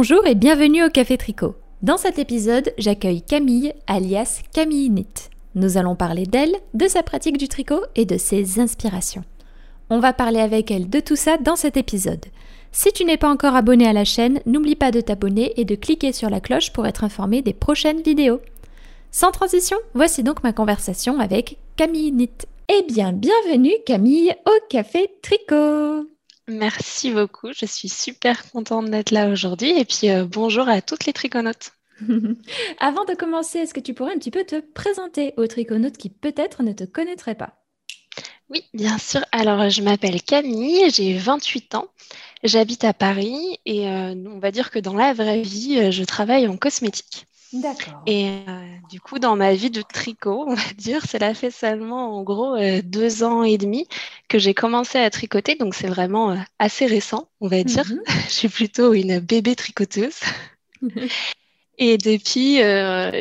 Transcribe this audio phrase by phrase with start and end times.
[0.00, 1.56] Bonjour et bienvenue au Café Tricot.
[1.82, 5.28] Dans cet épisode, j'accueille Camille, alias Camille Knit.
[5.56, 9.24] Nous allons parler d'elle, de sa pratique du tricot et de ses inspirations.
[9.90, 12.26] On va parler avec elle de tout ça dans cet épisode.
[12.70, 15.74] Si tu n'es pas encore abonné à la chaîne, n'oublie pas de t'abonner et de
[15.74, 18.40] cliquer sur la cloche pour être informé des prochaines vidéos.
[19.10, 22.46] Sans transition, voici donc ma conversation avec Camille Knit.
[22.68, 26.06] Eh bien, bienvenue Camille au Café Tricot.
[26.48, 31.06] Merci beaucoup, je suis super contente d'être là aujourd'hui et puis euh, bonjour à toutes
[31.06, 31.72] les triconautes.
[32.78, 36.10] Avant de commencer, est-ce que tu pourrais un petit peu te présenter aux triconautes qui
[36.10, 37.62] peut-être ne te connaîtraient pas?
[38.50, 39.20] Oui, bien sûr.
[39.32, 41.88] Alors, je m'appelle Camille, j'ai 28 ans,
[42.42, 46.04] j'habite à Paris et euh, on va dire que dans la vraie vie, euh, je
[46.04, 47.27] travaille en cosmétique.
[47.52, 48.04] D'accord.
[48.06, 52.18] Et euh, du coup, dans ma vie de tricot, on va dire, cela fait seulement
[52.18, 53.86] en gros euh, deux ans et demi
[54.28, 55.54] que j'ai commencé à tricoter.
[55.56, 57.84] Donc, c'est vraiment euh, assez récent, on va dire.
[57.90, 58.02] Mhm.
[58.28, 60.20] Je suis plutôt une bébé tricoteuse.
[61.80, 62.56] Et depuis,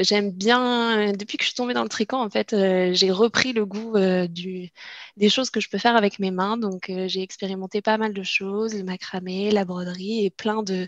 [0.03, 2.55] j'aime bien, depuis que je suis tombée dans le tricot, en fait,
[2.93, 3.93] j'ai repris le goût
[4.27, 4.71] du,
[5.15, 6.57] des choses que je peux faire avec mes mains.
[6.57, 10.87] Donc, j'ai expérimenté pas mal de choses, le macramé, la broderie et plein de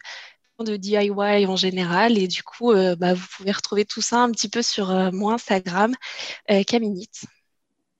[0.64, 2.18] de DIY en général.
[2.18, 5.10] Et du coup, euh, bah, vous pouvez retrouver tout ça un petit peu sur euh,
[5.12, 5.96] mon Instagram,
[6.52, 6.64] euh.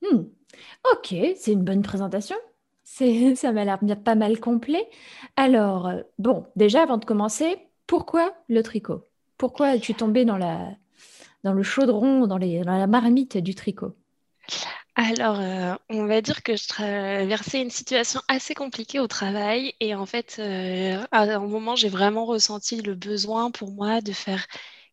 [0.02, 0.24] Hmm.
[0.92, 2.36] Ok, c'est une bonne présentation.
[3.36, 4.88] Ça m'a l'air pas mal complet.
[5.36, 7.58] Alors, euh, bon, déjà avant de commencer,
[7.88, 9.08] pourquoi le tricot?
[9.38, 13.96] Pourquoi es-tu tombée dans, le chaudron, dans la marmite du tricot?
[15.02, 19.96] Alors, euh, on va dire que je traversais une situation assez compliquée au travail et
[19.96, 24.46] en fait, euh, à un moment, j'ai vraiment ressenti le besoin pour moi de faire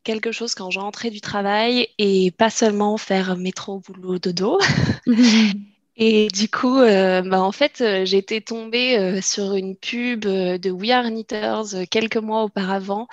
[0.05, 4.61] quelque chose quand je rentrais du travail et pas seulement faire métro, boulot, dodo.
[5.99, 11.11] Et du coup, euh, bah, en fait, j'étais tombée sur une pub de We Are
[11.11, 13.09] Knitters quelques mois auparavant.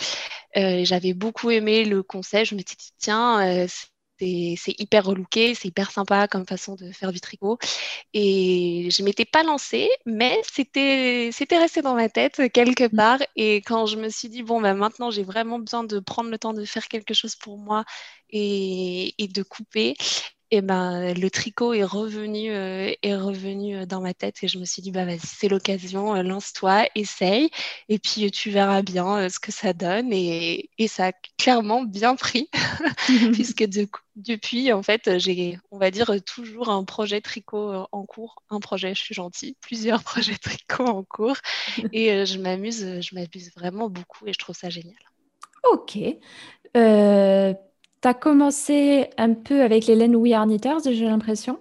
[0.54, 2.50] J'avais beaucoup aimé le concept.
[2.50, 3.66] Je m'étais dit, tiens,
[4.58, 7.58] c'est hyper relooké, c'est hyper sympa comme façon de faire du tricot.
[8.14, 13.20] Et je m'étais pas lancée, mais c'était c'était resté dans ma tête quelque part.
[13.36, 16.38] Et quand je me suis dit, bon, bah, maintenant, j'ai vraiment besoin de prendre le
[16.38, 17.86] temps de faire quelque chose pour moi
[18.30, 19.96] et, et de couper.
[20.56, 24.60] Et ben, le tricot est revenu, euh, est revenu euh, dans ma tête et je
[24.60, 27.50] me suis dit, bah, vas-y, c'est l'occasion, euh, lance-toi, essaye
[27.90, 30.14] et puis tu verras bien ce que ça donne.
[30.14, 32.52] Et, et ça a clairement bien pris
[33.34, 38.36] puisque de- depuis, en fait, j'ai, on va dire, toujours un projet tricot en cours.
[38.52, 41.38] Un projet, je suis gentille, plusieurs projets tricot en cours
[41.92, 44.94] et je m'amuse, je m'amuse vraiment beaucoup et je trouve ça génial.
[45.72, 45.98] Ok.
[46.78, 47.54] Euh,
[48.04, 51.60] tu as commencé un peu avec les laines We Are Knitters, j'ai l'impression.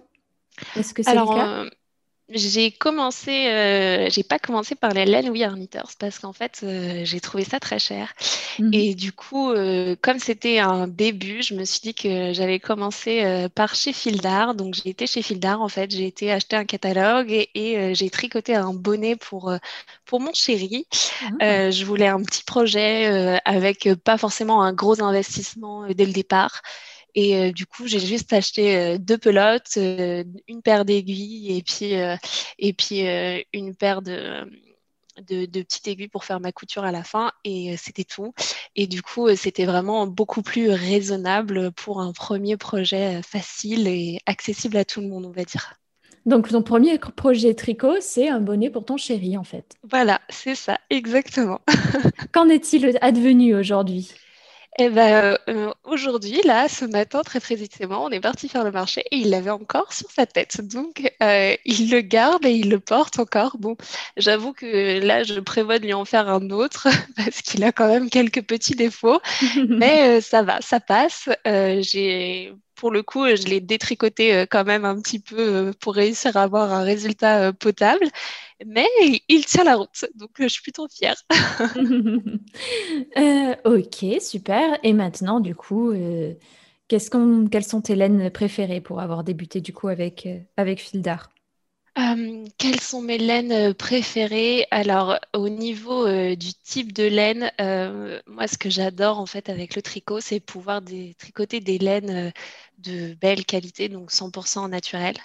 [0.75, 1.65] Est-ce que c'est le cas?
[2.33, 6.61] J'ai commencé, euh, j'ai pas commencé par les laines We Are Knitters parce qu'en fait,
[6.63, 8.13] euh, j'ai trouvé ça très cher.
[8.59, 8.73] Mhm.
[8.73, 13.23] Et du coup, euh, comme c'était un début, je me suis dit que j'allais commencer
[13.23, 14.55] euh, par chez Fildar.
[14.55, 18.09] Donc, j'ai été chez Fildar, en fait, j'ai été acheter un catalogue et, et, j'ai
[18.09, 19.53] tricoté un bonnet pour,
[20.05, 20.87] pour mon chéri.
[21.39, 21.71] Ah.
[21.71, 26.61] Je voulais un petit projet avec pas forcément un gros investissement dès le départ.
[27.15, 31.61] Et euh, du coup, j'ai juste acheté euh, deux pelotes, euh, une paire d'aiguilles et
[31.61, 31.93] puis,
[32.59, 33.01] et puis
[33.53, 34.43] une paire de,
[35.17, 37.31] de, de petites aiguilles pour faire ma couture à la fin.
[37.43, 38.33] Et c'était tout.
[38.75, 44.77] Et du coup, c'était vraiment beaucoup plus raisonnable pour un premier projet facile et accessible
[44.77, 45.75] à tout le monde, on va dire.
[46.25, 49.75] Donc, ton premier projet tricot, c'est un bonnet pour ton chéri, en fait.
[49.83, 51.59] Voilà, c'est ça, exactement.
[52.31, 54.09] Qu'en est-il advenu aujourd'hui?
[54.79, 59.03] Eh ben, euh, aujourd'hui, là, ce matin, très précisément, on est parti faire le marché
[59.11, 60.61] et il l'avait encore sur sa tête.
[60.61, 63.57] Donc, euh, il le garde et il le porte encore.
[63.59, 63.77] Bon,
[64.17, 67.87] j'avoue que là, je prévois de lui en faire un autre parce qu'il a quand
[67.87, 69.19] même quelques petits défauts,
[69.69, 71.29] mais euh, ça va, ça passe.
[71.45, 72.51] Euh, j'ai,
[72.83, 76.35] pour le coup, je l'ai détricoté euh, quand même un petit peu euh, pour réussir
[76.35, 78.05] à avoir un résultat euh, potable,
[78.65, 78.85] mais
[79.29, 80.03] il, tient la route.
[80.15, 81.15] Donc, je suis plutôt fière.
[83.63, 84.77] Ok, super.
[84.83, 86.33] Et maintenant, du coup, euh,
[86.89, 90.27] qu'est-ce qu'on, quelles sont tes laines préférées pour avoir débuté du coup avec,
[90.57, 91.32] avec Fildar?
[91.99, 94.65] Euh, quelles sont mes laines euh, préférées?
[94.71, 99.47] Alors, au niveau euh, du type de laine, euh, moi, ce que j'adore en fait
[99.47, 102.31] avec le tricot, c'est pouvoir des- tricoter des laines
[102.79, 105.17] de belle qualité, donc 100% naturelles.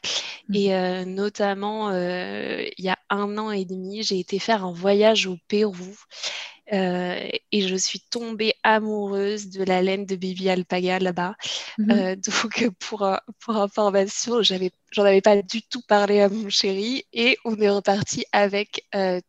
[0.53, 5.27] Et euh, notamment, il y a un an et demi, j'ai été faire un voyage
[5.27, 5.75] au Pérou
[6.71, 11.35] et je suis tombée amoureuse de la laine de Baby Alpaga là-bas.
[11.79, 12.17] Mhm.
[12.27, 13.09] donc, pour,
[13.41, 18.25] pour information, j'en avais pas du tout parlé à mon chéri et on est reparti
[18.33, 18.87] avec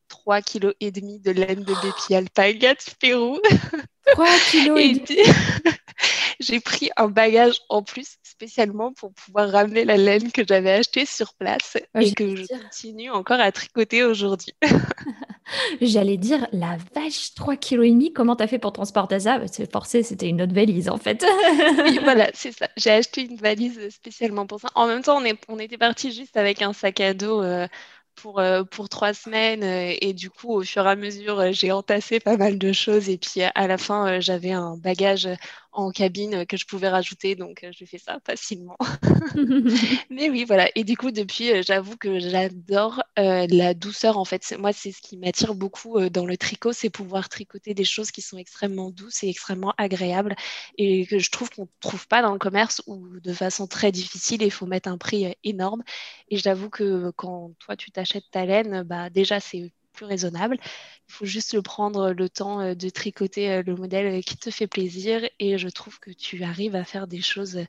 [0.07, 3.39] 3 kg et demi de laine de Baby Alpaga de Pérou.
[4.13, 5.21] 3 kg et demi
[6.39, 11.05] j'ai pris un bagage en plus spécialement pour pouvoir ramener la laine que j'avais achetée
[11.05, 14.53] sur place et que je continue encore à tricoter aujourd'hui.
[15.81, 19.41] J'allais dire, la vache, 3 kg comment t'as fait pour transporter ça?
[19.51, 21.25] C'est forcé, c'était une autre valise en fait.
[21.83, 22.67] oui, voilà, c'est ça.
[22.77, 24.69] J'ai acheté une valise spécialement pour ça.
[24.75, 27.67] En même temps, on, est, on était parti juste avec un sac à dos euh,
[28.15, 29.63] pour, euh, pour trois semaines.
[29.63, 33.09] Euh, et du coup, au fur et à mesure, j'ai entassé pas mal de choses.
[33.09, 35.27] Et puis à la fin, j'avais un bagage
[35.71, 37.35] en cabine que je pouvais rajouter.
[37.35, 38.77] Donc, j'ai fait ça facilement.
[40.09, 40.69] Mais oui, voilà.
[40.75, 44.17] Et du coup, depuis, j'avoue que j'adore la douceur.
[44.17, 47.83] En fait, moi, c'est ce qui m'attire beaucoup dans le tricot, c'est pouvoir tricoter des
[47.83, 50.35] choses qui sont extrêmement douces et extrêmement agréables
[50.77, 53.91] et que je trouve qu'on ne trouve pas dans le commerce ou de façon très
[53.91, 54.41] difficile.
[54.41, 55.83] Il faut mettre un prix énorme.
[56.29, 60.57] Et j'avoue que quand toi, tu t'achètes ta laine, bah, déjà, c'est plus raisonnable.
[60.61, 64.67] Il faut juste prendre le temps euh, de tricoter euh, le modèle qui te fait
[64.67, 67.59] plaisir et je trouve que tu arrives à faire des choses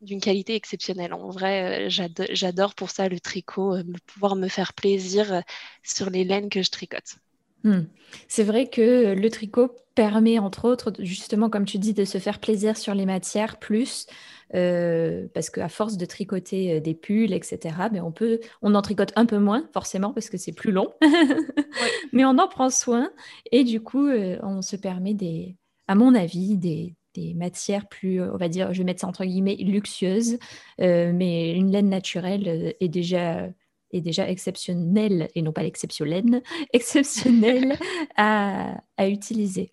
[0.00, 1.12] d'une qualité exceptionnelle.
[1.14, 3.76] En vrai, euh, j'adore pour ça le tricot,
[4.06, 5.42] pouvoir me faire plaisir
[5.82, 7.16] sur les laines que je tricote.
[7.64, 7.82] Hmm.
[8.28, 12.40] C'est vrai que le tricot permet, entre autres, justement, comme tu dis, de se faire
[12.40, 14.06] plaisir sur les matières plus,
[14.54, 17.58] euh, parce qu'à force de tricoter euh, des pulls, etc.,
[17.92, 20.72] mais ben, on peut, on en tricote un peu moins, forcément, parce que c'est plus
[20.72, 20.92] long,
[22.12, 23.10] mais on en prend soin,
[23.50, 25.56] et du coup, euh, on se permet des,
[25.88, 29.24] à mon avis, des, des matières plus, on va dire, je vais mettre ça entre
[29.24, 30.38] guillemets, luxueuses,
[30.78, 33.48] mais une laine naturelle est déjà
[33.92, 36.42] est déjà exceptionnelle, et non pas l'exceptionnelle,
[36.72, 37.78] exceptionnelle
[38.16, 39.72] à, à utiliser.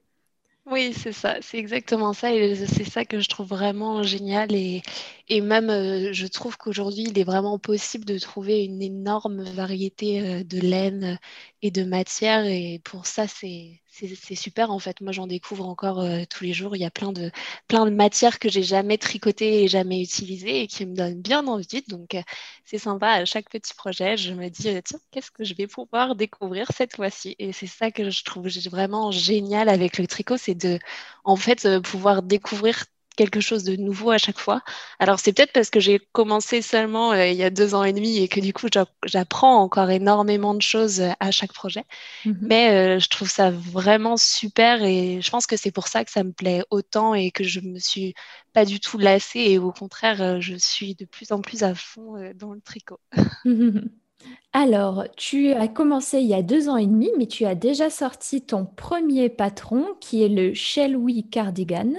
[0.66, 4.54] Oui, c'est ça, c'est exactement ça, et c'est ça que je trouve vraiment génial.
[4.54, 4.84] Et,
[5.28, 10.22] et même, euh, je trouve qu'aujourd'hui, il est vraiment possible de trouver une énorme variété
[10.22, 11.18] euh, de laine
[11.64, 15.02] et de matières, et pour ça, c'est c'est super en fait.
[15.02, 16.76] Moi, j'en découvre encore euh, tous les jours.
[16.76, 17.32] Il y a plein de,
[17.68, 21.46] plein de matières que j'ai jamais tricotées et jamais utilisées et qui me donnent bien
[21.48, 21.84] envie.
[21.88, 22.22] Donc, euh,
[22.66, 23.10] c'est sympa.
[23.10, 26.68] À chaque petit projet, je me dis, euh, tiens, qu'est-ce que je vais pouvoir découvrir
[26.76, 27.36] cette fois-ci?
[27.40, 30.80] Et c'est ça que je trouve vraiment génial avec le tricot, c'est de,
[31.24, 32.86] en fait, pouvoir découvrir
[33.20, 34.62] quelque chose de nouveau à chaque fois.
[34.98, 37.92] Alors c'est peut-être parce que j'ai commencé seulement euh, il y a deux ans et
[37.92, 38.68] demi et que du coup
[39.04, 41.84] j'apprends encore énormément de choses euh, à chaque projet.
[42.24, 42.38] Mhm.
[42.42, 46.12] Mais euh, je trouve ça vraiment super et je pense que c'est pour ça que
[46.12, 48.14] ça me plaît autant et que je me suis
[48.54, 52.14] pas du tout lassée et au contraire je suis de plus en plus à fond
[52.36, 53.02] dans le tricot.
[54.54, 57.90] Alors, tu as commencé il y a deux ans et demi, mais tu as déjà
[57.90, 60.98] sorti ton premier patron qui est le Shell
[61.32, 61.92] Cardigan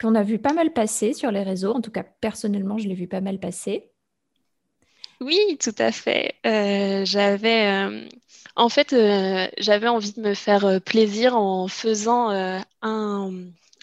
[0.00, 1.72] qu'on a vu pas mal passer sur les réseaux.
[1.72, 3.90] En tout cas, personnellement, je l'ai vu pas mal passer.
[5.20, 6.34] Oui, tout à fait.
[6.46, 8.08] Euh, j'avais, euh,
[8.54, 12.28] en fait, euh, j'avais envie de me faire plaisir en faisant
[12.82, 13.32] un,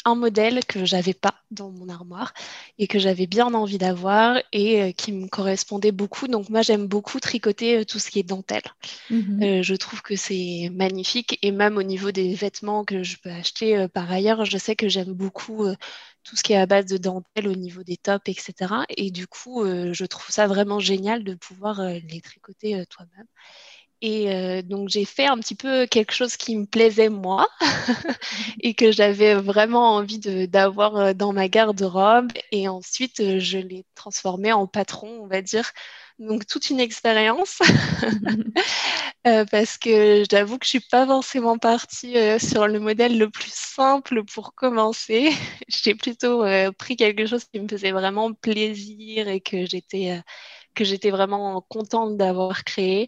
[0.05, 2.33] un modèle que j'avais pas dans mon armoire
[2.77, 6.27] et que j'avais bien envie d'avoir et euh, qui me correspondait beaucoup.
[6.27, 8.63] Donc moi j'aime beaucoup tricoter euh, tout ce qui est dentelle.
[9.09, 9.43] Mhm.
[9.43, 13.31] Euh, je trouve que c'est magnifique et même au niveau des vêtements que je peux
[13.31, 15.65] acheter par ailleurs, je sais que j'aime beaucoup
[16.23, 18.85] tout ce qui est à base de dentelle au niveau des tops, etc.
[18.89, 23.27] Et du coup, je trouve ça vraiment génial de pouvoir les tricoter toi-même.
[24.05, 27.47] Et euh, donc, j'ai fait un petit peu quelque chose qui me plaisait moi
[28.59, 32.29] et que j'avais vraiment envie d'avoir euh, dans ma garde-robe.
[32.51, 35.71] Et ensuite, euh, je l'ai transformé en patron, on va dire.
[36.19, 37.59] Donc, toute une expérience.
[39.23, 44.25] parce que j'avoue que je suis pas forcément partie sur le modèle le plus simple
[44.25, 45.31] pour commencer.
[45.69, 46.43] J'ai plutôt
[46.77, 50.21] pris quelque chose qui me faisait vraiment plaisir et que j'étais
[50.75, 53.07] que j'étais vraiment contente d'avoir créé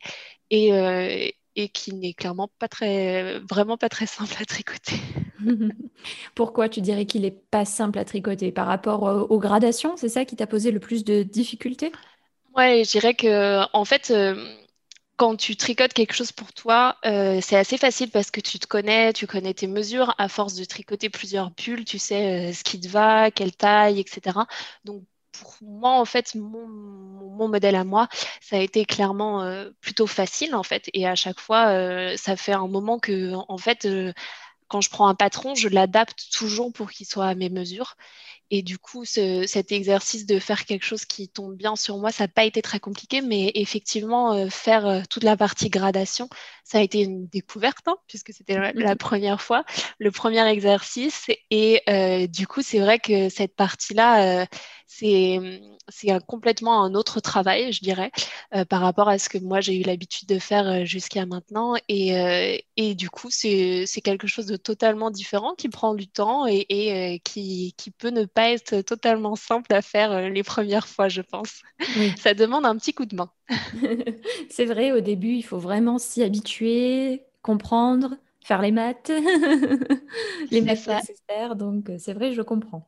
[0.49, 4.97] et, euh, et qui n'est clairement pas très, vraiment pas très simple à tricoter.
[6.35, 8.51] Pourquoi tu dirais qu'il n'est pas simple à tricoter?
[8.51, 11.99] Par rapport aux gradations, c'est ça qui t'a posé le plus de difficultés?
[12.55, 14.55] Ouais, je dirais que en fait, euh,
[15.17, 18.67] quand tu tricotes quelque chose pour toi, euh, c'est assez facile parce que tu te
[18.67, 20.15] connais, tu connais tes mesures.
[20.17, 24.47] À force de tricoter plusieurs pulls, tu sais ce qui te va, quelle taille, etc.
[24.85, 25.03] Donc
[25.39, 26.67] pour moi, en fait, mon,
[27.47, 28.07] modèle à moi,
[28.41, 30.89] ça a été clairement euh, plutôt facile, en fait.
[30.93, 34.13] Et à chaque fois, euh, ça fait un moment que, en fait, euh,
[34.67, 37.95] quand je prends un patron, je l'adapte toujours pour qu'il soit à mes mesures.
[38.51, 42.25] Et du coup, cet exercice de faire quelque chose qui tombe bien sur moi, ça
[42.25, 46.29] n'a pas été très compliqué, mais effectivement, euh, faire euh, toute la partie gradation,
[46.63, 49.65] ça a été une découverte, hein, puisque c'était la, première fois,
[49.97, 51.27] le premier exercice.
[51.49, 54.45] Et euh, du coup, c'est vrai que cette partie-là,
[54.87, 55.39] c'est
[56.27, 58.11] complètement un autre travail, je dirais,
[58.69, 61.75] par rapport à ce que moi j'ai eu l'habitude de faire jusqu'à maintenant.
[61.89, 66.65] Et, et, du coup, c'est quelque chose de totalement différent qui prend du temps et,
[66.69, 71.09] et qui, qui, peut ne pas être totalement simple à faire euh, les premières fois,
[71.09, 71.63] je pense.
[72.17, 73.31] Ça demande un petit coup de main.
[74.49, 79.09] c'est vrai, au début, il faut vraiment s'y habituer, comprendre, faire les maths,
[80.51, 81.55] les maths nécessaires.
[81.55, 82.87] Donc, euh, c'est vrai, je comprends.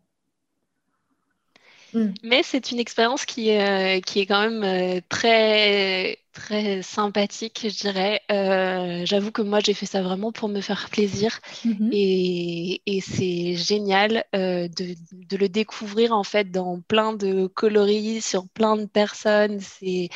[1.98, 2.14] Mm.
[2.24, 7.78] Mais c'est une expérience qui, euh, qui est quand même euh, très, très sympathique, je
[7.78, 8.22] dirais.
[8.32, 11.40] Euh, j'avoue que moi, j'ai fait ça vraiment pour me faire plaisir.
[11.66, 11.90] Mm-hmm.
[11.92, 18.48] Et, et c'est génial de, de, le découvrir en fait dans plein de coloris, sur
[18.50, 19.60] plein de personnes.
[19.60, 20.10] C'est,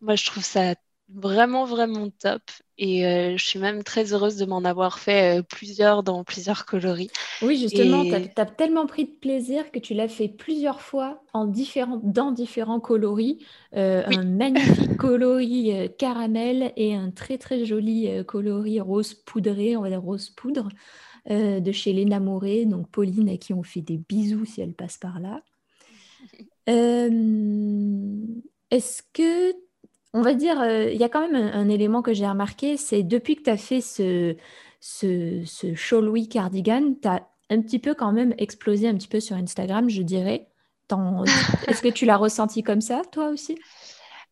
[0.00, 0.74] moi, je trouve ça
[1.08, 2.42] vraiment, vraiment top.
[2.78, 6.66] Et euh, je suis même très heureuse de m'en avoir fait euh, plusieurs dans plusieurs
[6.66, 7.10] coloris.
[7.42, 11.46] Oui, justement, tu as, tellement pris de plaisir que tu l'as fait plusieurs fois en
[11.46, 13.38] différents, dans différents coloris.
[13.74, 19.88] Euh, un magnifique coloris caramel et un très, très joli coloris rose poudré, on va
[19.88, 20.68] dire rose poudre,
[21.28, 24.96] de chez Léna Moré, donc Pauline, à qui on fait des bisous si elle passe
[24.96, 25.42] par là.
[28.70, 29.52] Est-ce que
[30.12, 33.02] on va dire, euh, il y a quand même un, élément que j'ai remarqué, c'est
[33.02, 34.36] depuis que tu as fait ce,
[34.80, 39.20] ce, ce Louis cardigan, tu as un petit peu quand même explosé un petit peu
[39.20, 40.48] sur Instagram, je dirais.
[41.66, 43.58] Est-ce que tu l'as ressenti comme ça, toi aussi?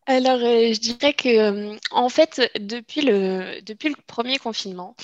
[0.07, 1.29] Alors, euh, je dirais que,
[1.73, 4.95] euh, en fait, depuis le, depuis le premier confinement,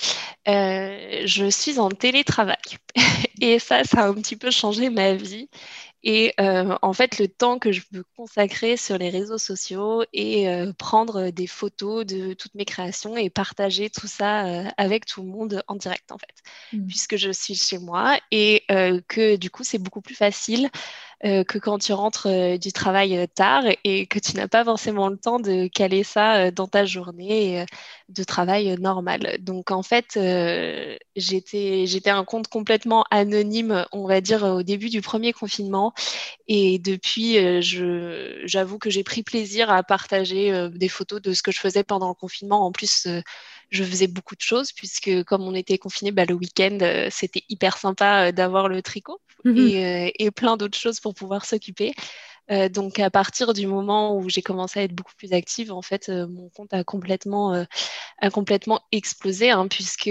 [0.46, 2.56] je suis en télétravail.
[3.40, 5.48] Et ça, ça a un petit peu changé ma vie.
[6.04, 10.48] Et euh, en fait, le temps que je veux consacrer sur les réseaux sociaux et
[10.48, 15.22] euh, prendre des photos de toutes mes créations et partager tout ça euh, avec tout
[15.22, 16.86] le monde en direct, en fait, mmh.
[16.86, 18.64] puisque je suis chez moi et
[19.08, 20.70] que du coup, c'est beaucoup plus facile
[21.24, 24.64] euh, que quand tu rentres euh, du travail euh, tard et que tu n'as pas
[24.64, 27.64] forcément le temps de caler ça dans ta journée
[28.08, 29.36] de travail normal.
[29.40, 30.18] Donc en fait,
[31.16, 35.94] j'étais, un compte complètement anonyme, on va dire, au début du premier confinement.
[36.48, 37.38] Et depuis,
[38.44, 42.08] j'avoue que j'ai pris plaisir à partager des photos de ce que je faisais pendant
[42.08, 42.66] le confinement.
[42.66, 43.06] En plus,
[43.72, 46.78] je faisais beaucoup de choses puisque comme on était confiné, bah, le week-end,
[47.10, 49.20] c'était hyper sympa d'avoir le tricot.
[49.44, 49.58] Mhm.
[49.58, 51.92] Euh, et, plein d'autres choses pour pouvoir s'occuper.
[52.50, 55.82] Euh, donc à partir du moment où j'ai commencé à être beaucoup plus active, en
[55.82, 57.66] fait, euh, mon compte a complètement,
[58.18, 60.10] a complètement explosé, hein, puisque,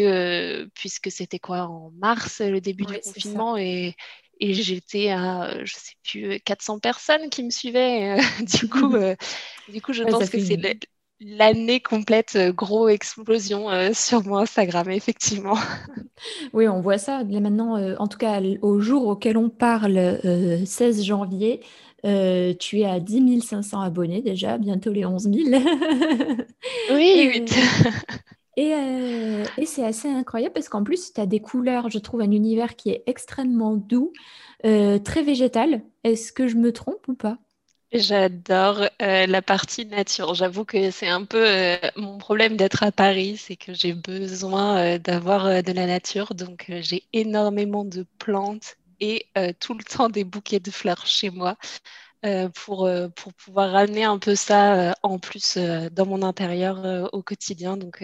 [0.76, 3.96] puisque c'était quoi en mars, le début du confinement, et,
[4.40, 8.18] et j'étais à, je sais plus, 400 personnes qui me suivaient.
[8.42, 8.96] du coup,
[9.70, 10.58] du coup, je pense que c'est
[11.22, 15.56] l'année complète, euh, gros explosion euh, sur mon Instagram, effectivement.
[16.54, 17.24] Oui, on voit ça.
[17.24, 20.20] maintenant, euh, en tout cas, au jour auquel on parle,
[20.64, 21.62] 16 janvier,
[22.04, 25.64] tu es à 10 500 abonnés déjà, bientôt les 11 000.
[26.92, 27.44] oui,
[28.56, 28.72] Et,
[29.58, 32.76] et c'est assez incroyable parce qu'en plus, tu as des couleurs, je trouve un univers
[32.76, 34.14] qui est extrêmement doux,
[34.62, 35.82] très végétal.
[36.04, 37.40] Est-ce que je me trompe ou pas?
[37.94, 40.34] J'adore euh, la partie nature.
[40.34, 44.78] J'avoue que c'est un peu euh, mon problème d'être à Paris, c'est que j'ai besoin
[44.96, 46.34] euh, d'avoir de la nature.
[46.34, 49.26] Donc j'ai énormément de plantes et
[49.60, 51.58] tout le temps des bouquets de fleurs chez moi
[52.56, 57.78] pour, pour pouvoir ramener un peu ça en plus dans mon intérieur au quotidien.
[57.78, 58.04] Donc,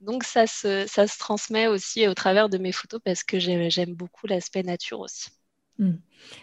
[0.00, 3.94] donc ça, se, ça se transmet aussi au travers de mes photos parce que j'aime
[3.94, 5.30] beaucoup l'aspect nature aussi.
[5.78, 5.92] Hmm.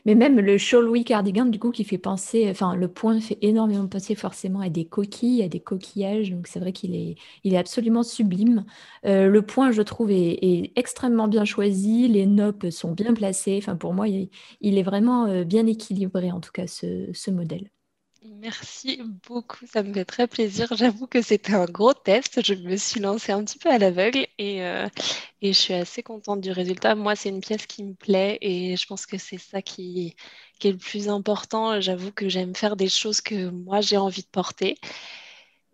[0.06, 3.88] Mais même le Louis cardigan, du coup, qui fait penser, enfin, le point fait énormément
[3.88, 6.32] penser forcément à des coquilles, à des coquillages.
[6.32, 8.66] Donc, c'est vrai qu'il est, il est absolument sublime.
[9.06, 12.08] Euh, le point, je trouve, est, extrêmement bien choisi.
[12.08, 13.58] Les noppes sont bien placées.
[13.58, 14.30] Enfin, pour moi, il,
[14.62, 17.70] est vraiment euh, bien équilibré, en tout cas, ce modèle.
[18.22, 20.68] Merci beaucoup, ça me fait très plaisir.
[20.76, 22.44] J'avoue que c'était un gros test.
[22.44, 24.90] Je me suis lancée un petit peu à l'aveugle et, euh,
[25.42, 26.96] je suis assez contente du résultat.
[26.96, 30.16] Moi, c'est une pièce qui me plaît et je pense que c'est ça qui
[30.62, 31.80] est le plus important.
[31.80, 34.76] J'avoue que j'aime faire des choses que moi j'ai envie de porter.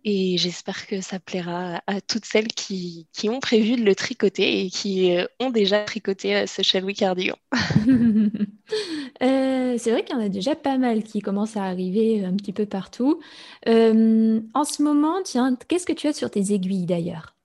[0.07, 4.69] Et j'espère que ça plaira à toutes celles qui, ont prévu de le tricoter et
[4.69, 7.37] qui euh, ont déjà tricoté euh, ce Shall cardigan.
[9.21, 12.35] Euh, c'est vrai qu'il y en a déjà pas mal qui commencent à arriver un
[12.35, 13.21] petit peu partout.
[13.65, 17.35] en ce moment, tiens, qu'est-ce que tu as sur tes aiguilles d'ailleurs?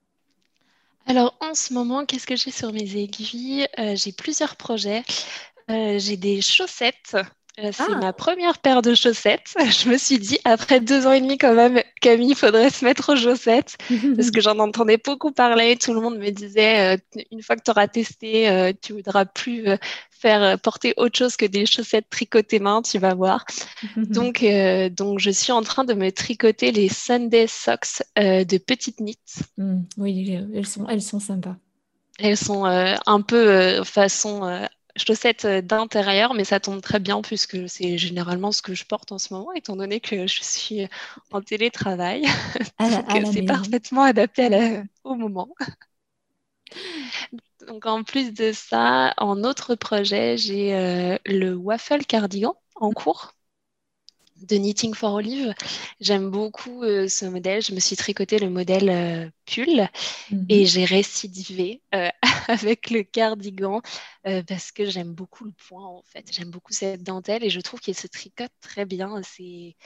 [1.06, 3.68] Alors en ce moment, qu'est-ce que j'ai sur mes aiguilles?
[3.94, 5.02] J'ai plusieurs projets.
[5.68, 7.16] j'ai des chaussettes
[7.72, 7.96] c'est ah.
[7.96, 9.54] ma première paire de chaussettes.
[9.58, 12.84] Je me suis dit, après deux ans et demi quand même, Camille, il faudrait se
[12.84, 13.76] mettre aux chaussettes
[14.16, 15.76] parce que j'en entendais beaucoup parler.
[15.76, 19.24] Tout le monde me disait, euh, une fois que tu auras testé, euh, tu voudras
[19.24, 19.66] plus
[20.10, 23.44] faire porter autre chose que des chaussettes tricotées main, tu vas voir.
[23.96, 24.44] donc,
[24.92, 29.16] donc, je suis en train de me tricoter les Sunday Socks de petites knits.
[29.56, 31.56] Mmh, oui, elles sont, elles sont sympas.
[32.18, 37.98] Elles sont un peu façon chaussettes euh, d'intérieur, mais ça tombe très bien puisque c'est
[37.98, 40.86] généralement ce que je porte en ce moment, étant donné que je suis
[41.30, 42.24] en télétravail.
[43.32, 45.48] c'est parfaitement adapté au moment.
[47.66, 53.34] Donc en plus de ça, en autre projet, j'ai euh, le waffle cardigan en cours
[54.46, 55.54] de Knitting for Olive.
[56.00, 57.62] J'aime beaucoup euh, ce modèle.
[57.62, 59.88] Je me suis tricoté le modèle euh, pull
[60.48, 60.66] et mhm.
[60.66, 62.08] j'ai récidivé euh,
[62.48, 63.82] avec le cardigan
[64.46, 66.30] parce que j'aime beaucoup le point en fait.
[66.30, 69.20] J'aime beaucoup cette dentelle et je trouve qu'il se tricote très bien.
[69.22, 69.76] C'est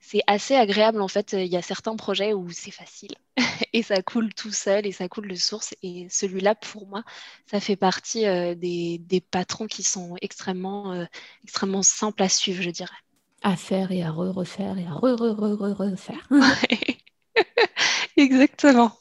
[0.00, 1.32] c'est assez agréable en fait.
[1.32, 3.14] Il y a certains projets où c'est facile
[3.72, 5.74] et ça coule tout seul et ça coule de source.
[5.82, 7.04] Et celui-là, pour moi,
[7.50, 8.22] ça fait partie
[8.56, 11.06] des, des, patrons qui sont extrêmement,
[11.42, 13.03] extrêmement simples à suivre, je dirais
[13.44, 16.28] à faire et à re-refaire et à re-re-re-refaire.
[18.16, 18.92] Exactement.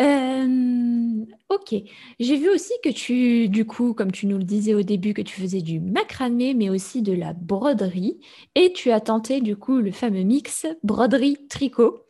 [0.00, 1.74] Euh, ok.
[2.20, 5.22] J'ai vu aussi que tu, du coup, comme tu nous le disais au début, que
[5.22, 8.20] tu faisais du macramé, mais aussi de la broderie.
[8.54, 12.04] Et tu as tenté, du coup, le fameux mix broderie-tricot.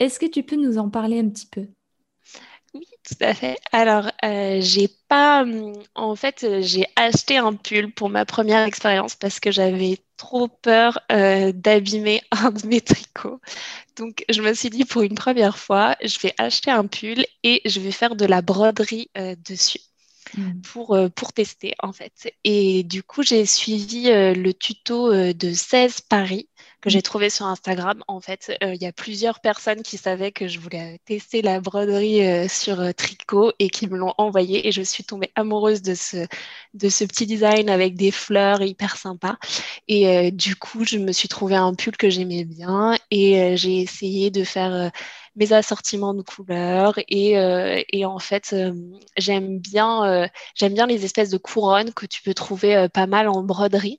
[0.00, 1.68] Est-ce que tu peux nous en parler un petit peu?
[2.74, 3.58] Oui, tout à fait.
[3.72, 5.42] Alors, euh, j'ai pas.
[5.42, 10.46] Hum, en fait, j'ai acheté un pull pour ma première expérience parce que j'avais trop
[10.48, 13.40] peur euh, d'abîmer un de mes tricots.
[13.96, 17.60] Donc, je me suis dit pour une première fois, je vais acheter un pull et
[17.64, 19.80] je vais faire de la broderie euh, dessus.
[20.36, 20.60] Hmm.
[20.60, 22.32] Pour, pour tester en fait.
[22.44, 26.48] Et du coup, j'ai suivi le tuto de 16 paris
[26.80, 28.02] que j'ai trouvé sur Instagram.
[28.08, 31.60] En fait, euh, il y a plusieurs personnes qui savaient que je voulais tester la
[31.60, 34.66] broderie euh, sur euh, tricot et qui me l'ont envoyé.
[34.66, 36.26] Et je suis tombée amoureuse de ce,
[36.74, 39.38] de ce petit design avec des fleurs hyper sympa.
[39.88, 44.30] Et du coup, je me suis trouvé un pull que j'aimais bien et j'ai essayé
[44.30, 44.90] de faire
[45.36, 47.32] mes assortiments de couleurs et,
[47.92, 48.54] et en fait
[49.16, 53.42] j'aime bien j'aime bien les espèces de couronnes que tu peux trouver pas mal en
[53.42, 53.98] broderie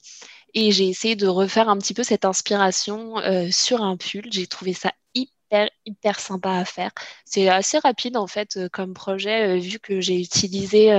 [0.54, 4.24] et j'ai essayé de refaire un petit peu cette inspiration euh, sur un pull.
[4.32, 6.92] J'ai trouvé ça hyper, hyper sympa à faire.
[7.26, 10.92] C'est assez rapide en fait euh, comme projet, euh, vu que j'ai utilisé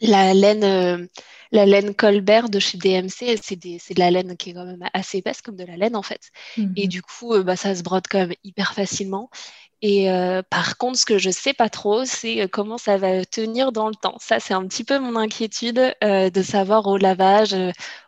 [0.00, 1.08] la laine,
[1.52, 3.38] la laine Colbert de chez DMC.
[3.42, 6.02] C'est de la laine qui est quand même assez épaisse, comme de la laine en
[6.02, 6.30] fait.
[6.56, 6.88] Et mhm.
[6.88, 9.30] du coup, bah, ça se brode quand même hyper facilement.
[9.86, 12.96] Et euh, par contre, ce que je ne sais pas trop, c'est euh, comment ça
[12.96, 14.16] va tenir dans le temps.
[14.18, 17.54] Ça, c'est un petit peu mon inquiétude euh, de savoir au lavage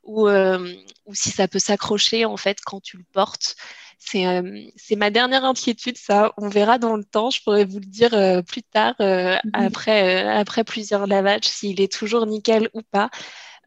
[0.03, 3.57] ou, ou, si ça peut s'accrocher en fait quand tu le portes.
[3.99, 6.33] C'est ma dernière inquiétude, ça.
[6.37, 7.31] On verra dans le temps.
[7.31, 8.11] Je pourrais vous le dire
[8.47, 9.41] plus tard, mhm.
[9.53, 13.11] après, après plusieurs lavages, s'il est toujours nickel ou pas.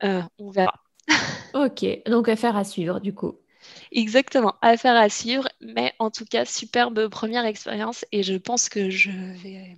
[0.02, 0.74] on verra.
[1.54, 3.40] ok, donc affaire à suivre du coup.
[3.92, 8.90] Exactement, affaire à suivre, mais en tout cas, superbe première expérience et je pense que
[8.90, 9.76] je vais,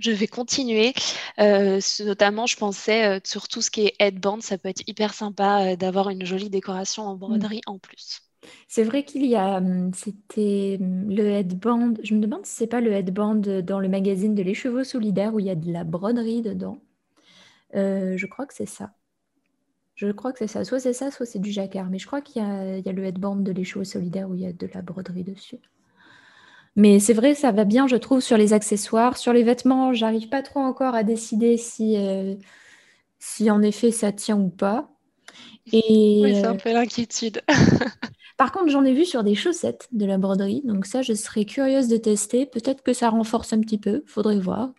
[0.00, 0.94] je vais continuer.
[1.38, 5.14] Euh, notamment, je pensais euh, sur tout ce qui est headband, ça peut être hyper
[5.14, 8.20] sympa euh, d'avoir une jolie décoration en broderie en plus.
[8.68, 9.60] C'est vrai qu'il y a,
[9.94, 14.42] c'était le headband, je me demande si c'est pas le headband dans le magazine de
[14.42, 16.78] Les Chevaux Solidaires où il y a de la broderie dedans.
[17.74, 18.92] je crois que c'est ça.
[19.98, 20.64] Je crois que c'est ça.
[20.64, 21.90] Soit c'est ça, soit c'est du jacquard.
[21.90, 24.52] Mais je crois qu'il y, a, le headband de l'écho solidaire où il y a
[24.52, 25.58] de la broderie dessus.
[26.76, 29.16] Mais c'est vrai, ça va bien, je trouve, sur les accessoires.
[29.16, 32.36] Sur les vêtements, j'arrive pas trop encore à décider si, euh,
[33.18, 34.88] si en effet ça tient ou pas.
[35.72, 37.42] Et, oui, c'est un euh, peu l'inquiétude.
[38.38, 40.62] Par contre, j'en ai vu sur des chaussettes de la broderie.
[40.64, 42.46] Donc ça, je serais curieuse de tester.
[42.46, 44.04] Peut-être que ça renforce un petit peu.
[44.06, 44.70] Faudrait voir.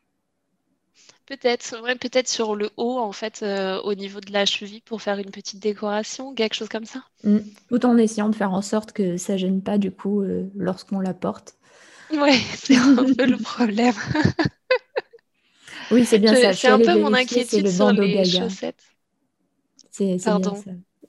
[1.26, 5.20] Peut-être, peut-être sur le haut, en fait, euh, au niveau de la cheville pour faire
[5.20, 7.04] une petite décoration, quelque chose comme ça.
[7.26, 7.40] Mm.
[7.68, 11.02] Tout en essayant de faire en sorte que ça gêne pas du coup euh, lorsqu'on
[11.02, 11.56] la porte.
[12.14, 13.94] Oui, c'est un peu le problème.
[15.92, 16.54] oui, c'est bien ça.
[16.54, 18.40] C'est un peu mon inquiétude le sur les Gaia.
[18.40, 18.84] chaussettes.
[19.92, 20.42] C'est bien ça.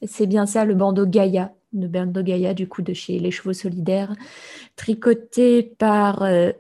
[0.03, 3.53] C'est bien ça, le bandeau Gaia, le bandeau Gaia du coup de chez Les Chevaux
[3.53, 4.15] Solidaires,
[4.77, 6.53] tricoté par euh,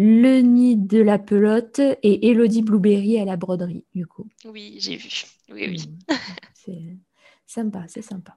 [0.00, 4.28] le nid de la pelote et Elodie Blueberry à la broderie, du coup.
[4.44, 5.10] Oui, j'ai vu.
[5.50, 5.84] Oui, oui.
[6.08, 6.14] Mm.
[6.54, 6.96] c'est
[7.46, 8.36] sympa, c'est sympa.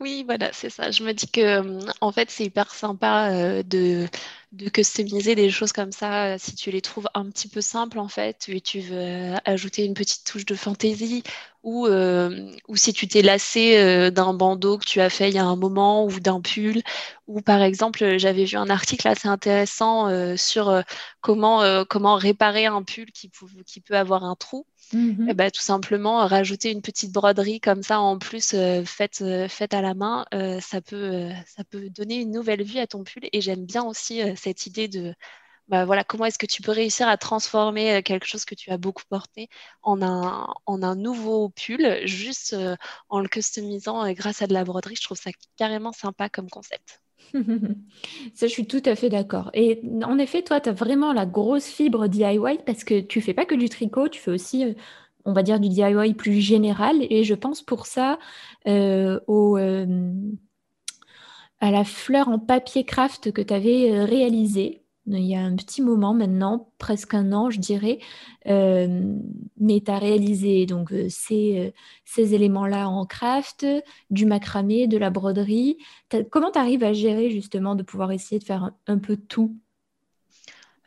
[0.00, 0.90] Oui, voilà, c'est ça.
[0.90, 4.06] Je me dis que, en fait, c'est hyper sympa euh, de,
[4.52, 7.98] de customiser des choses comme ça euh, si tu les trouves un petit peu simples
[7.98, 11.22] en fait et tu veux ajouter une petite touche de fantaisie
[11.62, 15.34] ou, euh, ou si tu t'es lassé euh, d'un bandeau que tu as fait il
[15.34, 16.82] y a un moment ou d'un pull
[17.26, 20.82] ou par exemple j'avais vu un article assez intéressant sur
[21.20, 26.70] comment, comment réparer un pull qui peut avoir un trou Mmh bah, tout simplement, rajouter
[26.70, 30.24] une petite broderie comme ça en plus, faite, faite, à la main,
[30.60, 33.28] ça, peut, ça peut donner une nouvelle vie à ton pull.
[33.32, 35.14] Et j'aime bien aussi cette idée de
[35.68, 38.78] bah, voilà, comment est-ce que tu peux réussir à transformer quelque chose que tu as
[38.78, 39.48] beaucoup porté
[39.82, 42.56] en un, en un nouveau pull, juste
[43.08, 44.96] en le customisant grâce à de la broderie.
[44.96, 47.00] Je trouve ça carrément sympa comme concept.
[48.34, 49.50] Ça, je suis tout à fait d'accord.
[49.54, 53.34] Et en effet, toi, tu as vraiment la grosse fibre DIY parce que tu fais
[53.34, 54.74] pas que du tricot, tu fais aussi, euh,
[55.24, 56.96] on va dire, du DIY plus général.
[57.10, 58.18] Et je pense pour ça
[58.66, 60.12] euh, euh,
[61.60, 65.82] à la fleur en papier craft que tu avais réalisée il y a un petit
[65.82, 67.98] moment maintenant, presque un an, je dirais,
[68.46, 69.16] euh,
[69.58, 71.70] mais tu as réalisé donc, euh, ces, euh,
[72.04, 73.66] ces éléments-là en craft,
[74.10, 75.78] du macramé, de la broderie.
[76.30, 79.56] Comment tu arrives à gérer justement de pouvoir essayer de faire un, peu tout?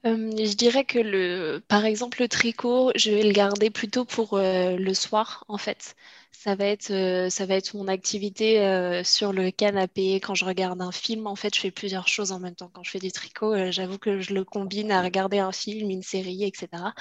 [0.03, 4.93] Je dirais que le, par exemple, le tricot, je vais le garder plutôt pour le
[4.93, 5.95] soir, en fait
[6.31, 10.15] ça va être, euh, ça va être mon activité euh, sur le canapé.
[10.15, 12.69] Quand je regarde un film, en fait, je fais plusieurs choses en même temps.
[12.73, 15.89] Quand je fais des tricots, euh, j'avoue que je le combine à regarder un film,
[15.89, 16.93] une série, etc.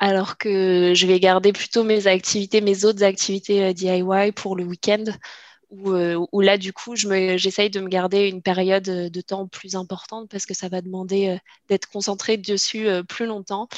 [0.00, 5.04] Alors que je vais garder plutôt mes activités, mes autres activités DIY pour le week-end
[5.86, 9.76] euh, où, là, du coup, j'essaye de me garder une période euh, de temps plus
[9.76, 13.68] importante parce que ça va demander euh, d'être concentré dessus plus longtemps.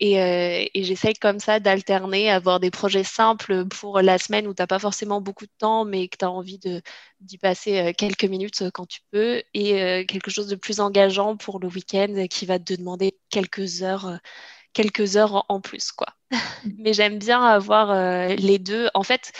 [0.00, 4.66] Et, j'essaye comme ça d'alterner, avoir des projets simples pour la semaine où tu n'as
[4.66, 6.58] pas forcément beaucoup de temps, mais que tu as envie
[7.20, 11.68] d'y passer quelques minutes quand tu peux, et quelque chose de plus engageant pour le
[11.68, 14.18] week-end qui va te demander quelques heures
[14.72, 16.08] quelques heures en plus quoi.
[16.78, 17.94] Mais j'aime bien avoir
[18.28, 18.88] les deux.
[18.94, 19.32] En fait,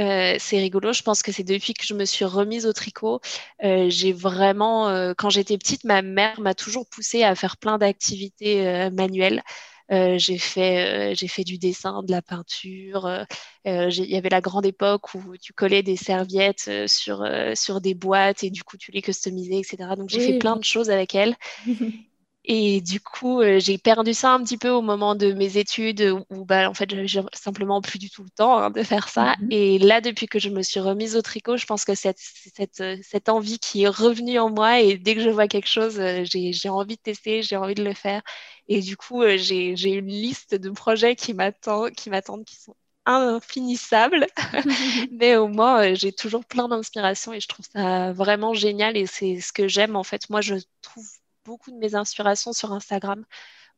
[0.00, 3.20] euh, c'est rigolo, je pense que c'est depuis que je me suis remise au tricot.
[3.64, 7.78] Euh, j'ai vraiment, euh, quand j'étais petite, ma mère m'a toujours poussée à faire plein
[7.78, 9.42] d'activités manuelles.
[9.90, 13.26] j'ai fait, j'ai fait du dessin, de la peinture.
[13.64, 18.42] il y avait la grande époque où tu collais des serviettes sur, sur des boîtes
[18.44, 19.90] et du coup tu les customisais, etc.
[19.96, 21.36] Donc j'ai fait plein de choses avec elle.
[22.44, 26.16] Et du coup, euh, j'ai perdu ça un petit peu au moment de mes études
[26.28, 29.36] où, bah, en fait, j'ai simplement plus du tout le temps hein, de faire ça.
[29.40, 29.48] Mhm.
[29.50, 32.82] Et là, depuis que je me suis remise au tricot, je pense que cette, cette,
[33.02, 36.24] cette envie qui est revenue en moi et dès que je vois quelque chose, euh,
[36.24, 38.22] j'ai envie de tester, j'ai envie de le faire.
[38.66, 42.74] Et du coup, euh, j'ai une liste de projets qui m'attendent, qui m'attendent, qui sont
[43.06, 44.26] infinissables.
[45.12, 48.96] Mais au moins, j'ai toujours plein d'inspiration et je trouve ça vraiment génial.
[48.96, 50.28] Et c'est ce que j'aime, en fait.
[50.28, 51.06] Moi, je trouve
[51.44, 53.24] beaucoup de mes inspirations sur Instagram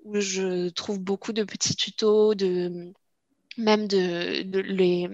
[0.05, 2.93] où je trouve beaucoup de petits tutos, de,
[3.57, 5.09] même de, les,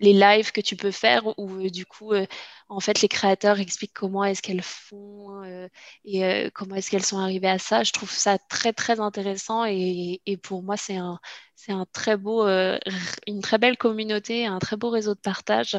[0.00, 2.26] les lives que tu peux faire où euh, du coup, euh,
[2.68, 5.68] en fait, les créateurs expliquent comment est-ce qu'elles font euh,
[6.04, 7.84] et comment est-ce qu'elles sont arrivées à ça.
[7.84, 11.20] Je trouve ça très, très intéressant et, et pour moi, c'est un,
[11.68, 12.46] un très beau,
[13.26, 15.78] une très belle communauté, un très beau réseau de partage.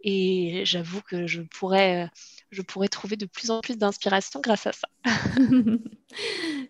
[0.00, 2.10] Et j'avoue que je pourrais
[2.50, 4.88] je pourrais trouver de plus en plus d'inspiration grâce à ça.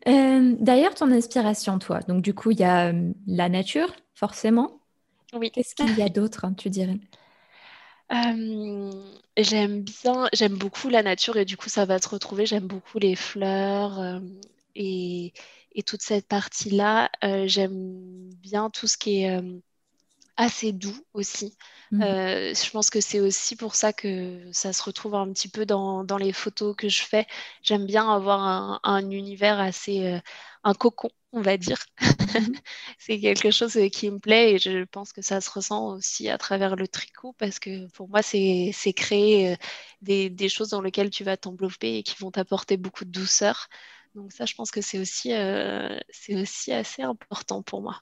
[0.06, 4.80] Euh, d'ailleurs, ton inspiration, toi, donc du coup, il y a euh, la nature, forcément.
[5.32, 5.50] Oui.
[5.50, 6.98] Qu'est-ce qu'il y a d'autre, hein, tu dirais?
[8.12, 8.90] Euh,
[9.36, 12.46] J'aime bien, j'aime beaucoup la nature et du coup, ça va se retrouver.
[12.46, 14.20] J'aime beaucoup les fleurs
[14.74, 15.32] et,
[15.72, 17.10] et, toute cette partie-là.
[17.46, 19.40] j'aime bien tout ce qui est
[20.38, 21.58] assez doux aussi.
[21.90, 22.02] Mmh.
[22.02, 25.66] Euh, je pense que c'est aussi pour ça que ça se retrouve un petit peu
[25.66, 27.26] dans, dans les photos que je fais.
[27.62, 30.20] J'aime bien avoir un, un univers assez, euh,
[30.62, 31.84] un cocon, on va dire.
[32.00, 32.06] Mmh.
[32.98, 36.28] c'est quelque chose euh, qui me plaît et je pense que ça se ressent aussi
[36.28, 39.56] à travers le tricot parce que pour moi, c'est créer
[40.02, 43.66] des, des, choses dans lesquelles tu vas t'envelopper et qui vont t'apporter beaucoup de douceur.
[44.14, 45.30] Donc ça, je pense que c'est aussi,
[46.10, 48.00] c'est aussi assez important pour moi.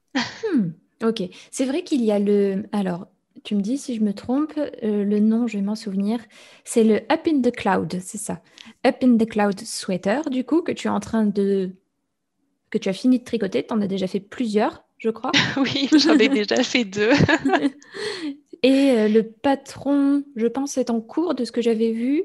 [1.03, 2.65] Ok, c'est vrai qu'il y a le...
[2.73, 3.07] Alors,
[3.45, 6.21] tu me dis si je me trompe, euh, le nom, je vais m'en souvenir.
[6.65, 8.41] C'est le Up in the Cloud, c'est ça.
[8.87, 11.71] Up in the Cloud sweater, du coup, que tu es en train de...
[12.71, 13.67] que tu as fini de tricoter.
[13.67, 15.33] Tu en as déjà fait plusieurs, je crois.
[15.59, 17.13] oui, j'en ai déjà fait deux.
[18.63, 22.25] Et euh, le patron, je pense, est en cours de ce que j'avais vu.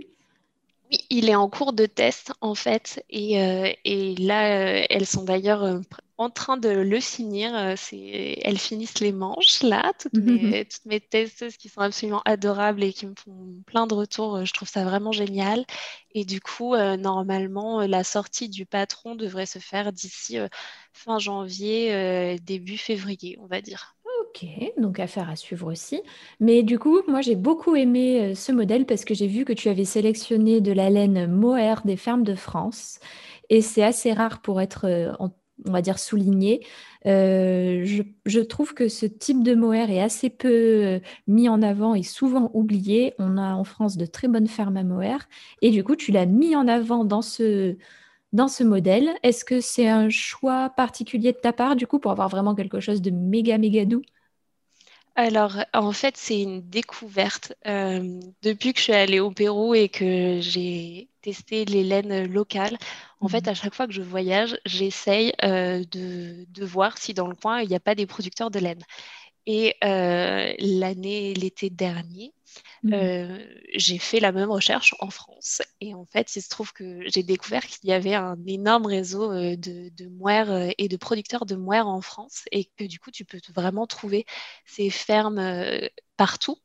[0.92, 5.06] Oui, il est en cours de test en fait, et, euh, et là, euh, elles
[5.08, 5.80] sont d'ailleurs euh,
[6.18, 7.76] en train de le finir.
[7.78, 12.84] c'est, elles finissent les manches là, toutes mes, toutes mes testeuses qui sont absolument adorables
[12.84, 14.46] et qui me font plein de retours.
[14.46, 15.66] Je trouve ça vraiment génial.
[16.14, 20.48] Et du coup, euh, normalement, la sortie du patron devrait se faire d'ici euh,
[20.94, 23.96] fin janvier, début février, on va dire.
[24.34, 24.46] Ok,
[24.78, 26.02] donc affaire à suivre aussi.
[26.40, 29.52] Mais du coup, moi j'ai beaucoup aimé euh, ce modèle parce que j'ai vu que
[29.52, 33.00] tu avais sélectionné de la laine mohair des fermes de France
[33.50, 36.66] et c'est assez rare pour être, euh, on va dire, souligné.
[37.08, 37.84] Euh,
[38.26, 42.52] je, trouve que ce type de mohair est assez peu mis en avant et souvent
[42.54, 43.14] oublié.
[43.20, 45.28] On a en France de très bonnes fermes à mohair
[45.62, 47.76] et du coup, tu l'as mis en avant dans ce,
[48.34, 49.10] dans ce modèle.
[49.24, 52.80] Est-ce que c'est un choix particulier de ta part du coup pour avoir vraiment quelque
[52.82, 54.04] chose de méga méga doux?
[55.16, 57.54] Alors, en fait, c'est une découverte.
[57.68, 62.78] Euh, depuis que je suis allée au Pérou et que j'ai testé les laines locales,
[63.20, 63.50] en fait, Mhm.
[63.50, 67.62] à chaque fois que je voyage, j'essaye euh, de, de voir si dans le coin,
[67.62, 68.82] il n'y a pas des producteurs de laine.
[69.48, 72.34] Et euh, l'année, l'été dernier,
[72.84, 72.94] Mhm.
[72.94, 73.40] euh,
[73.76, 75.62] j'ai fait la même recherche en France.
[75.82, 79.32] Et en fait, il se trouve que j'ai découvert qu'il y avait un énorme réseau
[79.32, 83.00] euh, de, de moires euh, et de producteurs de moires en France et que du
[83.00, 84.26] coup, tu peux vraiment trouver
[84.66, 85.40] ces fermes
[86.18, 86.58] partout,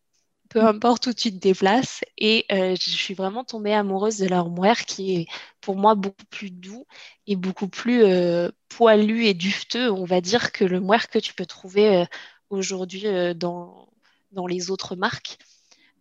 [0.50, 2.02] peu importe où tu te déplaces.
[2.18, 5.26] Et euh, je suis vraiment tombée amoureuse de leur moire qui est
[5.60, 6.86] pour moi beaucoup plus doux
[7.26, 11.34] et beaucoup plus euh, poilu et dufteux, on va dire, que le moire que tu
[11.34, 12.04] peux trouver euh,
[12.50, 13.04] aujourd'hui
[13.36, 13.88] dans,
[14.32, 15.38] dans les autres marques.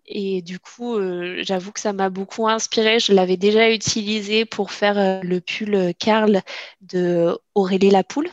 [0.08, 3.00] Et du coup, euh, j'avoue que ça m'a beaucoup inspirée.
[3.00, 6.42] Je l'avais déjà utilisé pour faire euh, le pull Carl
[6.82, 8.30] de Aurélie Lapoule,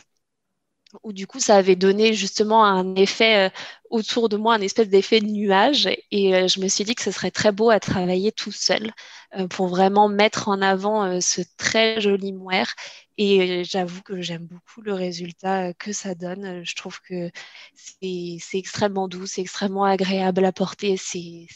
[1.03, 3.49] où du coup, ça avait donné justement un effet euh,
[3.89, 5.87] autour de moi, un espèce d'effet de nuage.
[6.11, 8.91] Et euh, je me suis dit que ce serait très beau à travailler tout seul
[9.37, 12.73] euh, pour vraiment mettre en avant ce très joli mohair.
[13.17, 16.63] Et j'avoue que j'aime beaucoup le résultat que ça donne.
[16.65, 17.29] Je trouve que
[17.75, 20.97] c'est extrêmement doux, c'est extrêmement agréable à porter.
[20.97, 21.47] C'est-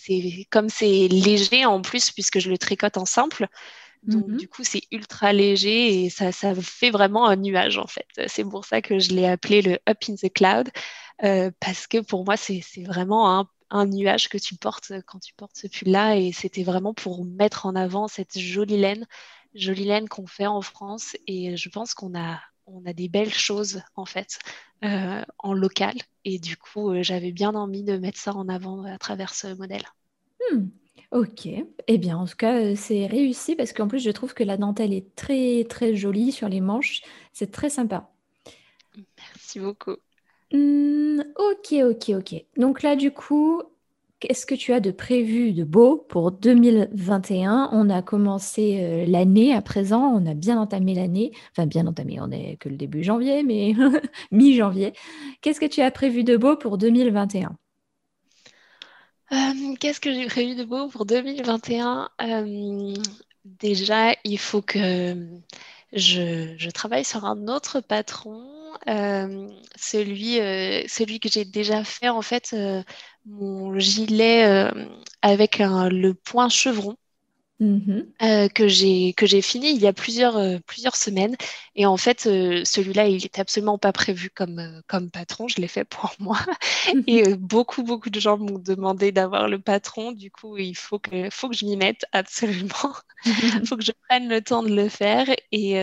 [0.52, 3.47] comme c'est léger en plus, puisque je le tricote en simple.
[4.08, 4.38] Donc, Mhm.
[4.38, 8.08] du coup, c'est ultra léger et ça, ça fait vraiment un nuage, en fait.
[8.28, 10.70] C'est pour ça que je l'ai appelé le Up in the Cloud,
[11.24, 15.34] euh, parce que pour moi, c'est vraiment un, un nuage que tu portes quand tu
[15.34, 16.15] portes ce pull-là.
[16.17, 19.06] Et c'était vraiment pour mettre en avant cette jolie laine,
[19.54, 21.15] jolie laine qu'on fait en France.
[21.28, 24.39] Et je pense qu'on a, on a des belles choses, en fait,
[24.86, 25.96] euh, en local.
[26.26, 29.48] Et du coup, euh, j'avais bien envie de mettre ça en avant à travers ce
[29.56, 29.84] modèle.
[30.39, 30.72] Hmm.
[31.12, 31.48] Ok,
[31.88, 34.58] eh bien en tout cas euh, c'est réussi parce qu'en plus je trouve que la
[34.58, 37.02] dentelle est très très jolie sur les manches,
[37.34, 38.12] c'est très sympa.
[39.17, 39.96] Merci beaucoup.
[40.52, 42.46] Hmm, ok, ok, ok.
[42.58, 43.62] Donc là du coup,
[44.20, 47.70] qu'est-ce que tu as de prévu de beau pour 2021?
[47.74, 52.20] On a commencé euh, l'année à présent, on a bien entamé l'année, enfin bien entamé,
[52.22, 53.74] on est que le début janvier, mais
[54.32, 54.93] mi-janvier.
[55.41, 57.58] Qu'est-ce que tu as prévu de beau pour 2021?
[59.32, 62.10] Euh, qu'est-ce que j'ai prévu de beau pour 2021?
[62.22, 62.94] Euh,
[63.46, 65.28] déjà, il faut que
[65.94, 68.48] je, travaille sur un autre patron,
[68.88, 70.36] euh, celui,
[70.90, 72.56] celui que j'ai déjà fait, en fait,
[73.26, 74.70] mon gilet
[75.22, 76.98] avec le point chevron
[77.60, 81.36] Mhm, euh, que j'ai que j'ai fini il y a plusieurs, euh, plusieurs semaines.
[81.74, 85.48] Et en fait, euh, celui-là, il était absolument pas prévu comme, comme patron.
[85.48, 86.38] Je l'ai fait pour moi.
[87.08, 90.12] Et euh, beaucoup, beaucoup de gens m'ont demandé d'avoir le patron.
[90.12, 92.93] Du coup, il faut que, faut que je m'y mette absolument.
[93.26, 95.26] Il faut que je prenne le temps de le faire.
[95.52, 95.74] Et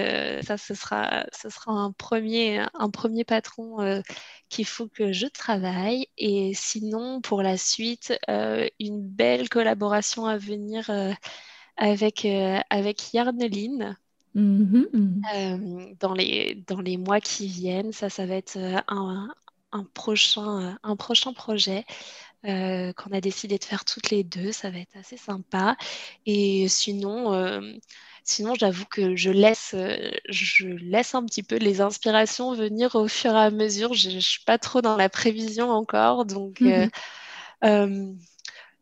[0.47, 4.03] ça, ce sera, ce sera un premier, un premier patron
[4.49, 6.07] qu'il faut que je travaille.
[6.19, 8.13] Et sinon, pour la suite,
[8.79, 10.89] une belle collaboration à venir
[11.77, 13.97] avec, euh, avec Yarneline.
[14.35, 14.89] Mhm,
[15.35, 17.93] euh, dans les, dans les mois qui viennent.
[17.93, 19.29] Ça, ça va être euh, un,
[19.73, 21.85] un prochain, un prochain projet
[22.47, 24.53] euh, qu'on a décidé de faire toutes les deux.
[24.53, 25.77] Ça va être assez sympa.
[26.27, 27.61] Et sinon, euh,
[28.25, 29.75] sinon j'avoue que je laisse,
[30.29, 33.95] je laisse un petit peu les inspirations venir au fur et à mesure.
[33.95, 36.27] Je ne suis pas trop dans la prévision encore.
[36.27, 36.63] Donc,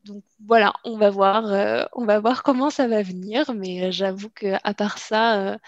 [0.04, 3.52] donc voilà, on va voir, euh, on va voir comment ça va venir.
[3.54, 5.58] Mais euh, j'avoue que à part ça, euh,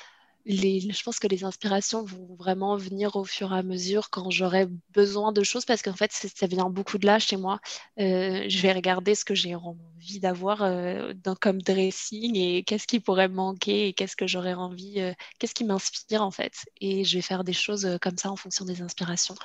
[0.47, 4.67] je pense que les inspirations vont vraiment venir au fur et à mesure quand j'aurai
[4.91, 7.61] besoin de choses parce qu'en fait, ça vient beaucoup de là chez moi.
[7.97, 10.59] Je vais regarder ce que j'ai envie d'avoir
[11.41, 16.23] comme dressing et qu'est-ce qui pourrait manquer et qu'est-ce que j'aurais envie, qu'est-ce qui m'inspire
[16.23, 16.53] en fait.
[16.81, 19.37] Et je vais faire des choses comme ça en fonction des inspirations.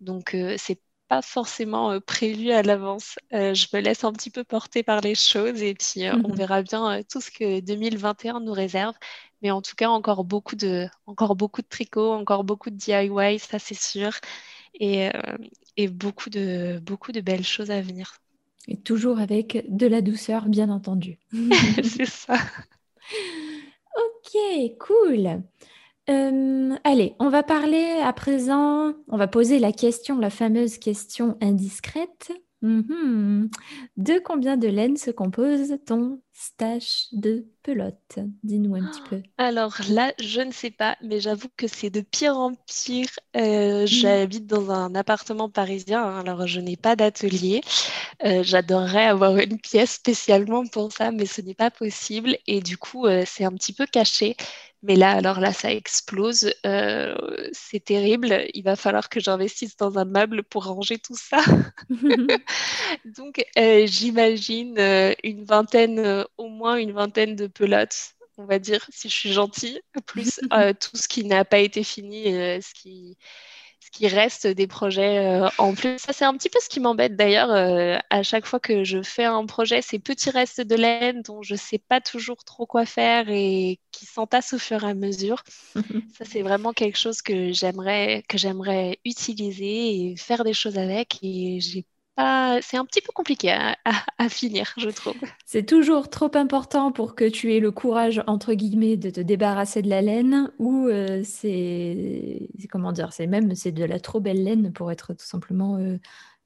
[0.00, 3.16] Donc, c'est pas forcément prévu à l'avance.
[3.30, 7.02] je me laisse un petit peu porter par les choses et puis on verra bien
[7.10, 8.94] tout ce que 2021 nous réserve.
[9.42, 13.38] Mais en tout cas, encore beaucoup de, encore beaucoup de tricot, encore beaucoup de DIY,
[13.38, 14.12] ça c'est sûr.
[14.80, 15.10] Et,
[15.76, 18.14] et beaucoup, de, beaucoup de belles choses à venir.
[18.66, 21.18] Et toujours avec de la douceur, bien entendu.
[21.82, 22.36] c'est ça.
[23.96, 25.42] Ok, cool.
[26.06, 32.32] Allez, on va parler à présent, on va poser la question, la fameuse question indiscrète.
[32.62, 33.50] Mhm.
[33.96, 39.22] De combien de laine se compose ton stash de pelote Dis-nous un petit peu.
[39.38, 43.08] Alors là, je ne sais pas, mais j'avoue que c'est de pire en pire.
[43.36, 43.86] Euh.
[43.86, 47.62] J'habite dans un appartement parisien, hein, alors je n'ai pas d'atelier.
[48.24, 52.36] Euh, j'adorerais avoir une pièce spécialement pour ça, mais ce n'est pas possible.
[52.46, 54.36] Et du coup, c'est un petit peu caché.
[54.86, 56.52] Mais là, alors là, ça explose.
[56.66, 57.14] Euh,
[57.52, 58.44] c'est terrible.
[58.52, 61.38] Il va falloir que j'investisse dans un meuble pour ranger tout ça.
[63.16, 68.84] Donc, euh, j'imagine euh, une vingtaine, au moins une vingtaine de pelotes, on va dire,
[68.90, 70.40] si je suis gentille, plus
[70.80, 73.16] tout ce qui n'a pas été fini, ce qui
[73.84, 75.98] ce qui reste des projets euh, en plus.
[75.98, 77.50] Ça, c'est un petit peu ce qui m'embête d'ailleurs.
[77.52, 81.42] Euh, à chaque fois que je fais un projet, ces petits restes de laine dont
[81.42, 84.94] je ne sais pas toujours trop quoi faire et qui s'entassent au fur et à
[84.94, 85.42] mesure.
[86.18, 91.18] ça, c'est vraiment quelque chose que j'aimerais, que j'aimerais utiliser et faire des choses avec.
[91.22, 91.84] Et j'ai
[92.16, 93.50] c'est un petit peu compliqué
[93.84, 95.14] à, finir, je trouve.
[95.44, 99.82] C'est toujours trop important pour que tu aies le courage, entre guillemets, de te débarrasser
[99.82, 104.42] de la laine, ou euh, c'est, comment dire, c'est même c'est de la trop belle
[104.42, 105.98] laine pour être tout simplement euh,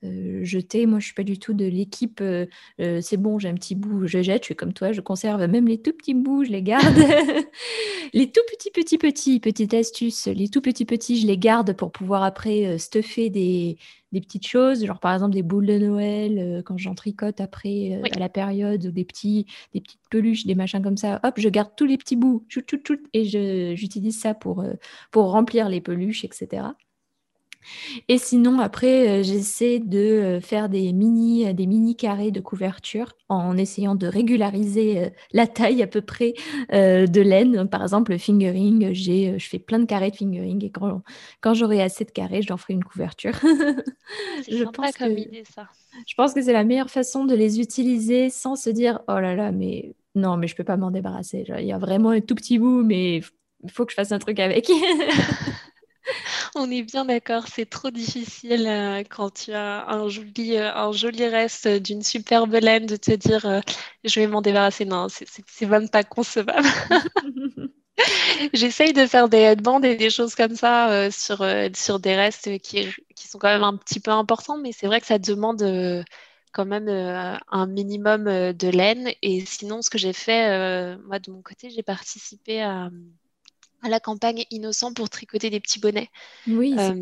[0.05, 0.87] euh, jeter.
[0.87, 2.21] Moi, je suis pas du tout de l'équipe.
[2.21, 2.47] Euh,
[2.81, 4.45] euh, c'est bon, j'ai un petit bout, je jette.
[4.45, 6.97] Je suis comme toi, je conserve même les tout petits bouts, je les garde.
[8.15, 11.91] les tout petits, petits, petits, petite astuce, les tout petits, petits, je les garde pour
[11.91, 13.77] pouvoir après stuffer des,
[14.13, 18.19] des, petites choses, genre par exemple des boules de Noël quand j'en tricote après à
[18.21, 21.19] la période, ou des petits, des petites peluches, des machins comme ça.
[21.25, 23.25] Hop, je garde tous les petits bouts, chut, chut, et
[23.77, 24.65] j'utilise ça pour,
[25.11, 26.69] pour remplir les peluches, etc.
[28.09, 32.41] Et sinon, après, euh, j'essaie de euh, faire des mini, euh, des mini carrés de
[32.41, 36.33] couverture en essayant de régulariser la taille à peu près
[36.71, 37.69] de laine.
[37.69, 41.03] Par exemple, le fingering, j'ai, je fais plein de carrés de fingering et quand,
[41.43, 43.33] quand j'aurai assez de carrés, j'en ferai une couverture.
[44.49, 45.69] je pense comme que, idée, ça.
[46.07, 49.35] Je pense que c'est la meilleure façon de les utiliser sans se dire oh là
[49.35, 51.45] là, mais non, mais je peux pas m'en débarrasser.
[51.59, 53.21] il y a vraiment un tout petit bout, mais
[53.63, 54.71] il faut que je fasse un truc avec.
[56.55, 60.93] On est bien d'accord, c'est trop difficile euh, quand tu as un joli, euh, un
[60.93, 63.61] joli reste d'une superbe laine de te dire euh,
[64.05, 64.85] je vais m'en débarrasser.
[64.85, 66.69] Non, c'est même pas concevable.
[68.53, 71.45] J'essaye de faire des headbands et des choses comme ça sur,
[71.75, 75.01] sur des restes qui, qui, sont quand même un petit peu importants, mais c'est vrai
[75.01, 76.05] que ça demande
[76.53, 79.11] quand même un minimum de laine.
[79.23, 82.89] Et sinon, ce que j'ai fait, moi de mon côté, j'ai participé à
[83.83, 86.09] à la campagne innocent pour tricoter des petits bonnets.
[86.47, 86.95] Oui, euh,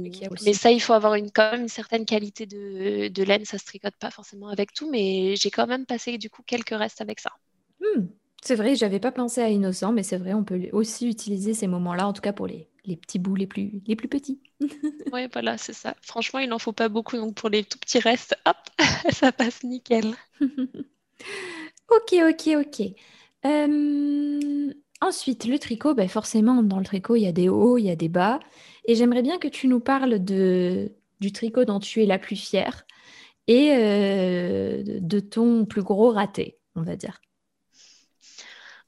[0.45, 3.45] mais ça, il faut avoir une, quand même une certaine qualité de, laine.
[3.45, 6.71] Ça se tricote pas forcément avec tout, mais j'ai quand même passé du coup quelques
[6.71, 7.33] restes avec ça.
[7.81, 8.07] Hmm,
[8.43, 11.67] c'est vrai, j'avais pas pensé à innocent, mais c'est vrai, on peut aussi utiliser ces
[11.67, 14.41] moments-là, en tout cas pour les, les petits bouts les plus, les plus petits.
[15.13, 15.95] oui, voilà, c'est ça.
[16.03, 18.57] Franchement, il n'en faut pas beaucoup, donc pour les tout petits restes, hop,
[19.11, 20.15] ça passe nickel.
[20.41, 22.83] ok, ok, ok.
[23.45, 27.85] Euh, Ensuite, le tricot, ben forcément, dans le tricot, il y a des hauts, il
[27.85, 28.41] y a des bas.
[28.87, 32.87] Et j'aimerais bien que tu nous parles du tricot dont tu es la plus fière
[33.47, 37.21] et euh, de ton plus gros raté, on va dire.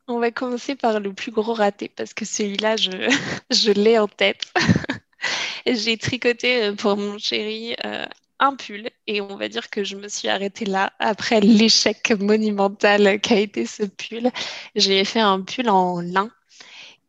[0.07, 2.91] On va commencer par le plus gros raté parce que celui-là, je,
[3.51, 4.53] je l'ai en tête.
[5.67, 8.07] J'ai tricoté euh, pour mon chéri euh,
[8.41, 13.21] un pull et on va dire que je me suis arrêtée là après l'échec monumental
[13.21, 14.31] qu'a été ce pull.
[14.75, 16.31] J'ai fait un pull en lin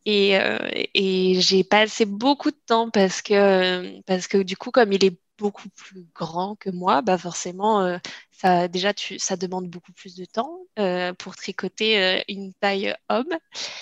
[0.05, 0.57] et, euh,
[0.95, 5.69] j'ai passé beaucoup de temps parce que, parce que du coup, comme il est beaucoup
[5.69, 7.97] plus grand que moi, bah forcément, euh,
[8.41, 12.95] ça, déjà, tu, ça demande beaucoup plus de temps euh, pour tricoter euh, une taille
[13.09, 13.33] homme.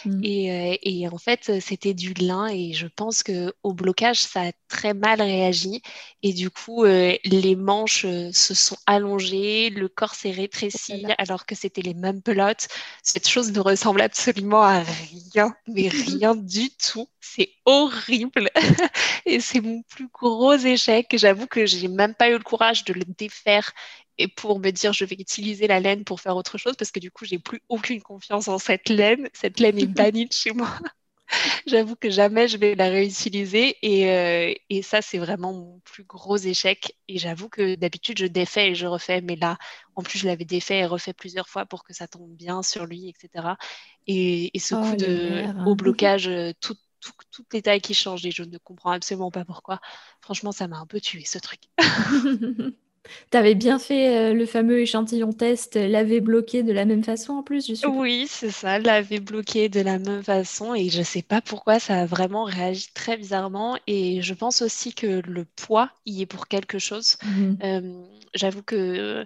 [0.06, 0.22] Mm.
[0.24, 4.52] Et, et, en fait, c'était du lin et je pense que au blocage, ça a
[4.68, 5.82] très mal réagi.
[6.24, 11.82] Et du coup, les manches se sont allongées, le corps s'est rétréci alors que c'était
[11.82, 12.68] les mêmes pelotes.
[13.04, 17.08] Cette chose ne ressemble absolument à rien, mais rien du tout.
[17.22, 18.50] C'est horrible.
[19.26, 21.14] et c'est mon plus gros échec.
[21.14, 23.72] J'avoue que j'ai même pas eu le courage de le défaire
[24.18, 27.00] et pour me dire je vais utiliser la laine pour faire autre chose parce que
[27.00, 29.30] du coup j'ai plus aucune confiance en cette laine.
[29.34, 30.70] Cette laine est bannie de chez moi.
[31.68, 36.04] J'avoue que jamais je vais la réutiliser et, euh, et ça, c'est vraiment mon plus
[36.04, 36.98] gros échec.
[37.08, 39.58] Et j'avoue que d'habitude, je défais et je refais, mais là,
[39.96, 42.86] en plus, je l'avais défait et refait plusieurs fois pour que ça tombe bien sur
[42.86, 43.58] lui, etc.
[44.08, 45.58] Et, et ce Oh, coup de, verre.
[45.66, 46.30] au blocage,
[46.62, 49.80] tout, tout- toutes les tailles qui changent et je ne comprends absolument pas pourquoi.
[50.22, 51.62] Franchement, ça m'a un peu tué ce truc.
[53.30, 57.34] T'avais bien fait euh, le fameux échantillon test, euh, laver bloqué de la même façon
[57.34, 58.04] en plus, je suppose?
[58.04, 62.02] Oui, c'est ça, l'avait bloqué de la même façon et je sais pas pourquoi ça
[62.02, 66.48] a vraiment réagi très bizarrement et je pense aussi que le poids y est pour
[66.48, 67.18] quelque chose.
[67.22, 67.62] Mhm.
[67.64, 68.04] Euh,
[68.34, 69.26] j'avoue que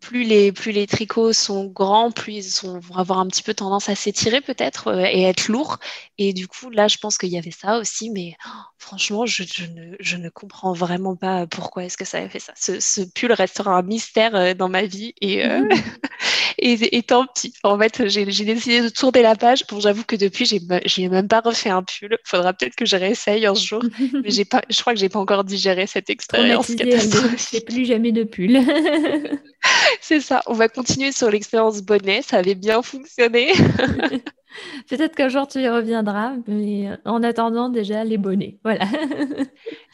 [0.00, 3.54] plus les, plus les tricots sont grands, plus ils sont- vont avoir un petit peu
[3.54, 5.78] tendance à s'étirer peut-être euh, et être lourds
[6.18, 9.44] et du coup là je pense qu'il y avait ça aussi mais oh, franchement je,
[9.44, 12.52] je ne, je ne comprends vraiment pas pourquoi est-ce que ça a fait ça.
[12.56, 15.66] Ce, ce pull restera un mystère euh, dans ma vie et, euh,
[16.58, 17.52] et, et tant pis.
[17.62, 19.64] En fait, j'ai décidé de tourner la page.
[19.68, 22.16] Bon, j'avoue que depuis, j'ai me- j'ai même pas refait un pull.
[22.24, 23.82] Faudra peut-être que je réessaye un jour.
[24.12, 27.64] Mais pas, je crois que j'ai pas encore digéré cette expérience fait catastrophique.
[27.66, 28.58] plus jamais de pull.
[30.00, 30.42] C'est ça.
[30.46, 32.22] On va continuer sur l'expérience bonnet.
[32.22, 33.52] Ça avait bien fonctionné.
[34.88, 38.58] Peut-être qu'un jour tu y reviendras, mais euh, en attendant déjà les bonnets.
[38.64, 38.86] Voilà.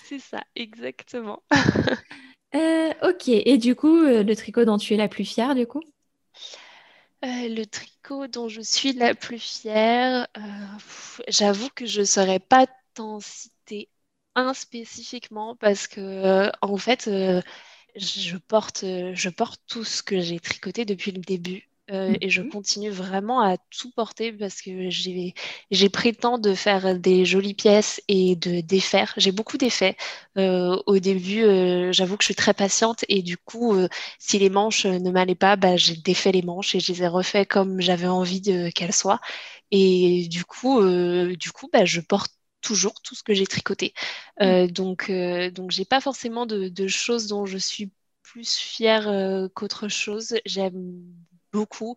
[0.04, 1.42] C'est ça, exactement.
[2.54, 5.66] Euh, ok, et du coup, euh, le tricot dont tu es la plus fière, du
[5.66, 5.80] coup?
[7.24, 10.40] Euh, le tricot dont je suis la plus fière, euh,
[11.28, 13.88] j'avoue que je ne saurais pas t'en citer
[14.34, 17.08] un spécifiquement parce que euh, en fait,
[17.96, 21.68] je porte, je porte tout ce que j'ai tricoté depuis le début.
[21.90, 24.88] Euh, et je continue vraiment à tout porter parce que
[25.70, 29.12] j'ai pris le temps de faire des jolies pièces et de défaire.
[29.18, 29.96] J'ai beaucoup défait.
[30.38, 33.74] Euh, au début, euh, j'avoue que je suis très patiente et du coup,
[34.18, 37.06] si les manches ne m'allaient pas, bah, j'ai défait les manches et je les ai
[37.08, 38.40] refait comme j'avais envie
[38.74, 39.20] qu'elles soient.
[39.70, 40.80] Et du coup,
[41.36, 42.32] du coup bah, je porte
[42.62, 43.92] toujours tout ce que j'ai tricoté.
[44.40, 45.10] Euh, donc,
[45.54, 49.06] donc j'ai pas forcément de, de choses dont je suis plus fière
[49.54, 50.34] qu'autre chose.
[50.46, 51.02] J'aime
[51.54, 51.96] beaucoup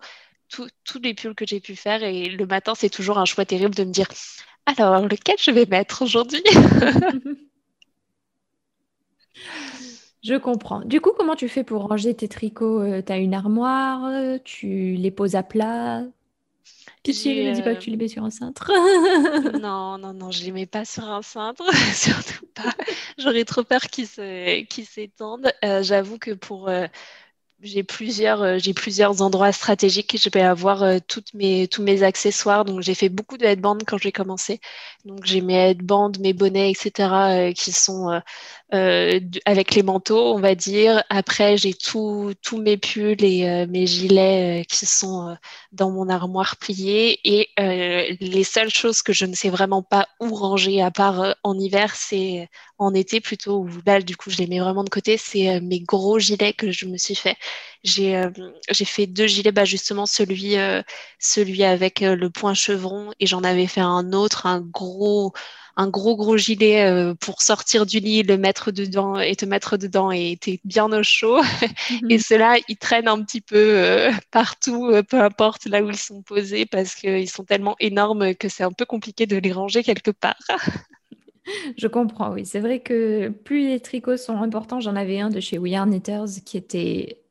[0.49, 3.75] tous les pulls que j'ai pu faire et le matin, c'est toujours un choix terrible
[3.75, 4.07] de me dire,
[4.65, 6.43] alors, lequel je vais mettre aujourd'hui?
[10.23, 10.81] Je comprends.
[10.81, 12.81] Du coup, comment tu fais pour ranger tes tricots?
[12.81, 16.03] Euh, T'as une armoire, euh, tu les poses à plat?
[17.03, 18.71] Pitié, ne dis pas que euh, tu les mets sur un cintre.
[19.53, 22.75] Non, non, non, je les mets pas sur un cintre, surtout pas.
[23.17, 25.51] J'aurais trop peur qu'ils s'étendent.
[25.63, 26.87] Euh, j'avoue que pour, euh,
[27.61, 30.17] j'ai plusieurs, euh, j'ai plusieurs endroits stratégiques.
[30.21, 32.65] Je vais avoir euh, toutes mes, tous mes accessoires.
[32.65, 34.59] Donc, j'ai fait beaucoup de headbands quand j'ai commencé.
[35.05, 36.91] Donc, j'ai mes headbands, mes bonnets, etc.,
[37.49, 38.21] euh, qui sont
[38.73, 41.01] euh, avec les manteaux, on va dire.
[41.09, 45.35] Après, j'ai tous mes pulls et euh, mes gilets euh, qui sont euh,
[45.71, 47.19] dans mon armoire pliée.
[47.23, 51.21] Et euh, les seules choses que je ne sais vraiment pas où ranger, à part
[51.21, 54.83] euh, en hiver, c'est en été plutôt, où là, du coup, je les mets vraiment
[54.83, 55.17] de côté.
[55.17, 57.37] C'est mes gros gilets que je me suis fait.
[57.83, 58.21] J'ai
[58.85, 60.55] fait deux gilets, bah, justement, celui,
[61.19, 65.33] celui avec le point chevron, et j'en avais fait un autre, un gros
[65.77, 69.77] un gros gros gilet euh, pour sortir du lit, le mettre dedans et te mettre
[69.77, 71.39] dedans et t'es bien au chaud.
[72.09, 75.95] Et ceux-là, ils traînent un petit peu euh, partout, euh, peu importe là où ils
[75.95, 79.83] sont posés, parce qu'ils sont tellement énormes que c'est un peu compliqué de les ranger
[79.83, 80.39] quelque part.
[81.77, 82.45] Je comprends, oui.
[82.45, 85.85] C'est vrai que plus les tricots sont importants, j'en avais un de chez We Are
[85.85, 87.21] Knitters qui était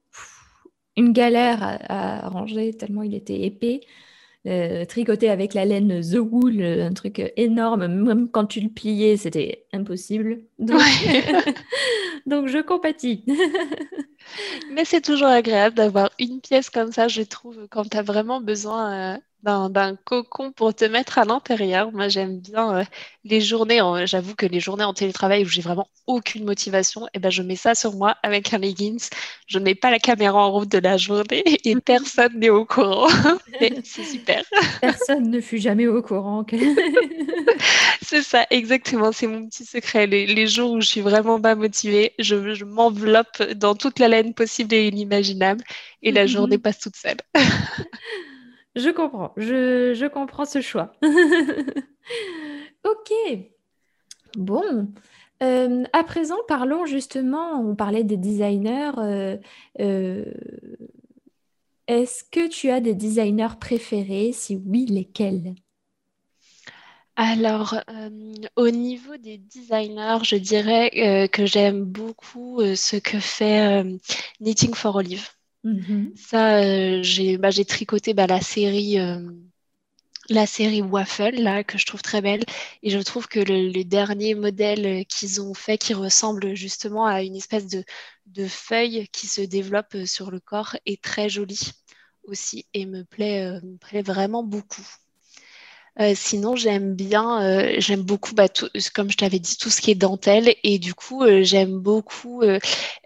[0.97, 3.81] une galère à, à ranger tellement il était épais.
[4.47, 7.89] Euh, tricoté avec la laine The Wool, un truc énorme.
[7.89, 10.43] Même quand tu le pliais, c'était impossible.
[10.61, 11.25] Donc, Ouais.
[12.27, 13.25] donc je compatis.
[14.73, 18.41] Mais c'est toujours agréable d'avoir une pièce comme ça, je trouve, quand tu as vraiment
[18.41, 21.93] besoin euh, d'un cocon pour te mettre à l'intérieur.
[21.93, 22.85] Moi, j'aime bien euh,
[23.25, 27.31] les journées, j'avoue que les journées en télétravail où j'ai vraiment aucune motivation, et ben,
[27.31, 29.09] je mets ça sur moi avec un leggings.
[29.47, 33.09] Je mets pas la caméra en route de la journée et personne n'est au courant.
[33.85, 34.43] C'est super.
[34.81, 36.45] Personne ne fut jamais au courant.
[38.03, 39.13] C'est ça, exactement.
[39.13, 40.07] C'est mon petit secret.
[40.07, 44.09] Les, les jours où je suis vraiment pas motivée, je, je m'enveloppe dans toute la
[44.09, 45.65] laine possible et inimaginable
[46.03, 47.17] et la journée passe toute seule.
[48.77, 50.93] Je comprends, je, comprends ce choix.
[52.85, 53.11] Ok,
[54.37, 54.93] bon.
[55.43, 58.93] Euh, à présent, parlons justement, on parlait des designers.
[58.99, 59.37] euh,
[59.81, 60.25] euh,
[61.89, 64.31] est-ce que tu as des designers préférés?
[64.33, 65.57] Si oui, lesquels?
[67.17, 67.75] Alors,
[68.55, 73.85] au niveau des designers, je dirais que j'aime beaucoup ce que fait
[74.41, 75.29] Knitting for Olive.
[75.67, 76.13] Mhm.
[76.17, 79.21] Ça, euh, j'ai bah, j'ai tricoté bah, la série, euh,
[80.29, 82.45] la série Waffle, là, que je trouve très belle.
[82.85, 87.35] Et je trouve que le, dernier modèle qu'ils ont fait, qui ressemble justement à une
[87.35, 87.85] espèce de,
[88.47, 91.59] feuille qui se développe sur le corps, est très joli
[92.25, 94.87] aussi et euh, me plaît vraiment beaucoup.
[96.01, 98.49] Euh, sinon, j'aime bien, euh, j'aime beaucoup, bah,
[98.95, 100.55] comme je t'avais dit, tout ce qui est dentelle.
[100.63, 102.43] Et du coup, j'aime beaucoup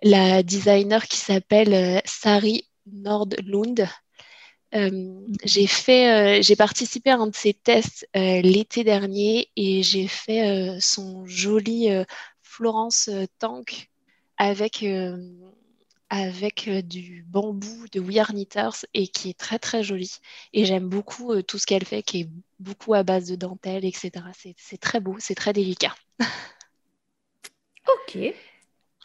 [0.03, 3.89] la designer qui s'appelle Sari Nordlund.
[4.73, 11.89] j'ai participé à un de ses tests l'été dernier et j'ai fait son joli
[12.43, 13.89] Florence Tank
[14.37, 14.83] avec
[16.11, 20.19] avec euh, du bambou de We Are Knitters et qui est très très joli.
[20.53, 22.29] Et j'aime beaucoup euh, tout ce qu'elle fait, qui est
[22.61, 24.11] beaucoup à base de dentelle, etc.
[24.57, 25.95] C'est très beau, c'est très délicat.
[27.89, 28.19] ok.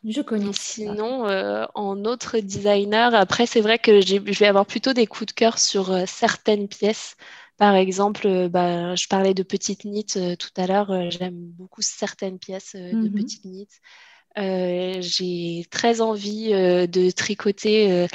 [0.03, 0.51] Je connais.
[0.53, 5.27] Sinon, euh, en autre designer, après, c'est vrai que je vais avoir plutôt des coups
[5.27, 7.15] de cœur sur certaines pièces.
[7.57, 11.09] Par exemple, bah, je parlais de petites knits tout à l'heure.
[11.09, 13.13] J'aime beaucoup certaines pièces de mhm.
[13.13, 13.79] petites knits.
[14.37, 18.07] Euh, j'ai très envie euh, de tricoter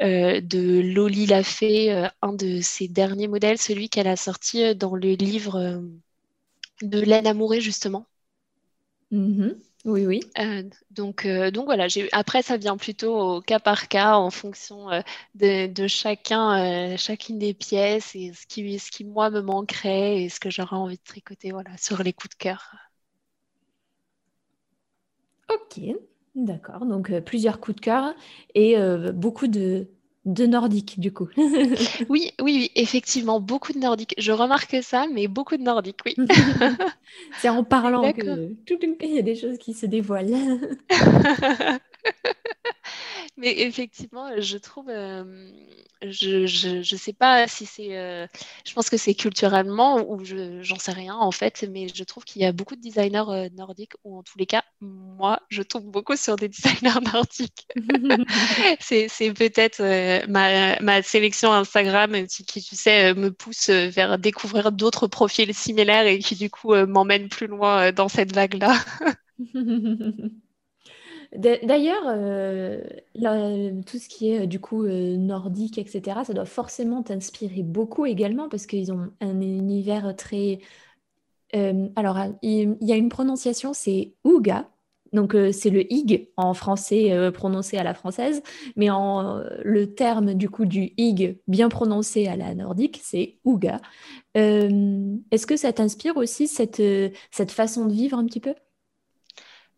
[0.00, 5.12] euh, de Loli Lafay, un de ses derniers modèles, celui qu'elle a sorti dans le
[5.12, 5.82] livre
[6.82, 8.06] de Laine Amourée, justement.
[9.12, 9.56] Mm-hmm.
[9.84, 10.20] Oui, oui.
[10.90, 14.88] donc, donc voilà, après, ça vient plutôt au cas par cas en fonction
[15.34, 20.28] de, de, chacun, chacune des pièces et ce qui, ce qui, moi, me manquerait et
[20.28, 22.74] ce que j'aurais envie de tricoter voilà, sur les coups de cœur.
[25.54, 25.80] Ok,
[26.34, 26.86] d'accord.
[26.86, 28.14] Donc euh, plusieurs coups de cœur
[28.54, 29.88] et euh, beaucoup de,
[30.24, 31.28] de nordique du coup.
[31.36, 31.48] oui,
[32.08, 34.14] oui, oui, effectivement, beaucoup de nordique.
[34.18, 36.14] Je remarque ça, mais beaucoup de nordique, oui.
[37.38, 38.50] C'est en parlant que
[39.02, 40.58] il y a des choses qui se dévoilent.
[43.38, 45.50] Mais effectivement, je trouve, euh,
[46.02, 48.26] je ne sais pas si c'est, euh,
[48.66, 52.24] je pense que c'est culturellement ou je j'en sais rien en fait, mais je trouve
[52.24, 55.62] qu'il y a beaucoup de designers euh, nordiques ou en tous les cas, moi, je
[55.62, 57.66] tombe beaucoup sur des designers nordiques.
[58.80, 59.80] c'est, peut-être
[60.28, 66.06] ma, ma, sélection Instagram qui, qui, tu sais, me pousse vers découvrir d'autres profils similaires
[66.06, 68.74] et qui du coup m'emmène plus loin dans cette vague-là.
[71.34, 72.82] D'ailleurs, euh,
[73.86, 78.50] tout ce qui est du coup euh, nordique, etc., ça doit forcément t'inspirer beaucoup également
[78.50, 80.58] parce qu'ils ont un univers très.
[81.54, 84.68] Euh, alors, il, y a une prononciation, c'est Ouga.
[85.12, 88.42] Donc, c'est le ig en français prononcé à la française,
[88.76, 93.80] mais en, le terme du coup du ig bien prononcé à la nordique, c'est Ouga.
[94.34, 96.82] Est-ce que ça t'inspire aussi cette,
[97.30, 98.54] cette façon de vivre un petit peu?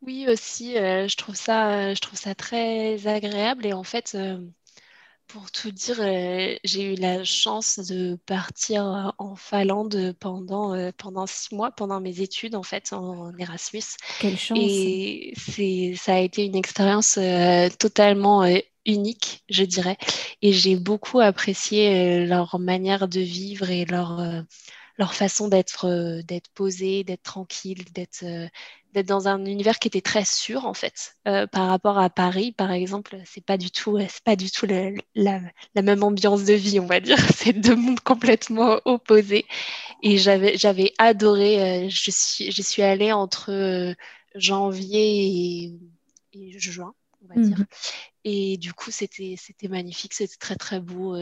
[0.06, 3.66] Oui, aussi, euh, je trouve ça, je trouve ça très agréable.
[3.66, 4.38] Et en fait, euh,
[5.26, 11.54] pour tout dire, euh, j'ai eu la chance de partir en Finlande pendant, pendant six
[11.54, 13.82] mois, pendant mes études, en fait, en, Erasmus.
[14.20, 14.58] Quelle chance.
[14.60, 17.18] Et c'est, ça a été une expérience
[17.78, 18.44] totalement
[18.84, 19.96] unique, je dirais.
[20.42, 24.20] Et j'ai beaucoup apprécié leur manière de vivre et leur
[24.96, 28.24] leur façon d'être d'être posée, d'être tranquille, d'être
[28.94, 31.16] d'être dans un univers qui était très sûr en fait.
[31.28, 34.66] Euh, par rapport à Paris par exemple c'est pas du tout c'est pas du tout
[34.66, 37.18] la, la, même ambiance de vie on va dire.
[37.36, 39.44] C'est deux mondes complètement opposés.
[40.02, 43.94] Et j'avais j'avais adoré euh, je suis je suis allée entre euh,
[44.34, 45.72] janvier
[46.32, 47.58] et, juin on va dire.
[47.58, 47.66] Mhm.
[48.24, 51.16] et du coup c'était c'était magnifique c'était très très beau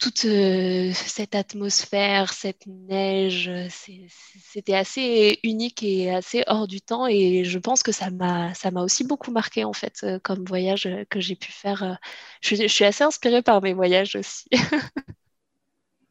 [0.00, 7.06] toute euh, cette atmosphère, cette neige, c'était assez unique et assez hors du temps.
[7.06, 11.20] Et je pense que ça m'a, aussi beaucoup marqué en fait euh, comme voyage que
[11.20, 11.82] j'ai pu faire.
[11.82, 11.94] Euh.
[12.40, 14.48] Je, suis assez inspirée par mes voyages aussi.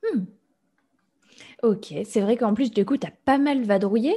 [0.02, 0.24] Hmm.
[1.62, 4.16] Ok, c'est vrai qu'en plus du coup, tu as pas mal vadrouillé?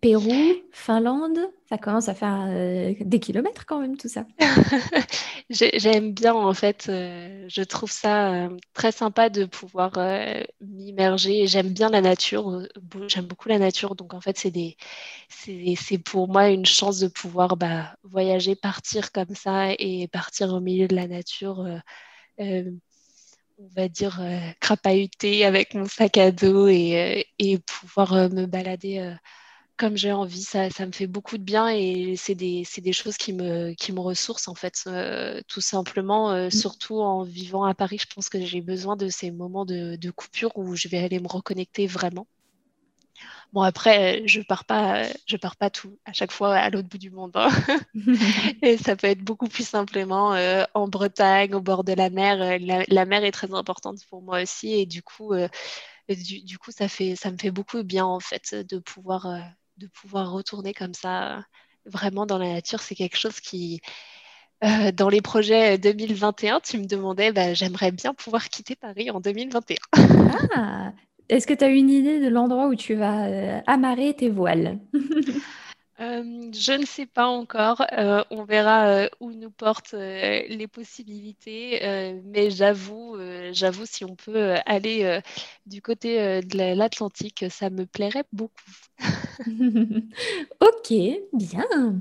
[0.00, 0.32] Pérou,
[0.72, 4.26] Finlande, ça commence à faire euh, des kilomètres quand même tout ça.
[5.50, 9.92] J'aime bien en fait, euh, je trouve ça euh, très sympa de pouvoir
[10.62, 11.46] m'immerger.
[11.46, 12.66] J'aime bien la nature,
[13.08, 14.38] j'aime beaucoup la nature, donc en fait
[15.28, 20.60] c'est pour moi une chance de pouvoir bah, voyager, partir comme ça et partir au
[20.60, 21.66] milieu de la nature.
[22.38, 24.22] on va dire
[24.60, 29.16] crapahuter avec mon sac à dos et, et pouvoir me balader
[29.76, 33.16] comme j'ai envie, ça, ça, me fait beaucoup de bien et c'est des, des, choses
[33.16, 36.30] qui me, qui me ressourcent en fait, euh, tout simplement.
[36.32, 36.50] Euh, mm.
[36.50, 40.10] Surtout en vivant à Paris, je pense que j'ai besoin de ces moments de, de,
[40.10, 42.26] coupure où je vais aller me reconnecter vraiment.
[43.52, 46.98] Bon après, je pars pas, je pars pas tout à chaque fois à l'autre bout
[46.98, 47.32] du monde.
[47.34, 47.48] Hein.
[48.62, 52.58] et ça peut être beaucoup plus simplement euh, en Bretagne, au bord de la mer.
[52.60, 55.32] La, la, mer est très importante pour moi aussi et du coup
[56.14, 59.26] du, coup, ça, fait, ça me fait beaucoup bien en fait de pouvoir,
[59.76, 61.44] de pouvoir retourner comme ça
[61.84, 62.80] vraiment dans la nature.
[62.80, 63.80] C'est quelque chose qui,
[64.94, 69.76] dans les projets 2021, tu me demandais, bah, j'aimerais bien pouvoir quitter Paris en 2021.
[70.54, 70.92] Ah,
[71.28, 74.78] est-ce que tu as une idée de l'endroit où tu vas amarrer tes voiles?
[75.98, 77.82] Euh, je ne sais pas encore.
[77.92, 81.80] Euh, on verra euh, où nous portent les possibilités.
[82.24, 83.16] mais j'avoue,
[83.52, 85.20] j'avoue, si on peut aller
[85.66, 88.54] du côté de l'Atlantique, ça me plairait beaucoup.
[90.60, 90.94] ok,
[91.32, 92.00] bien.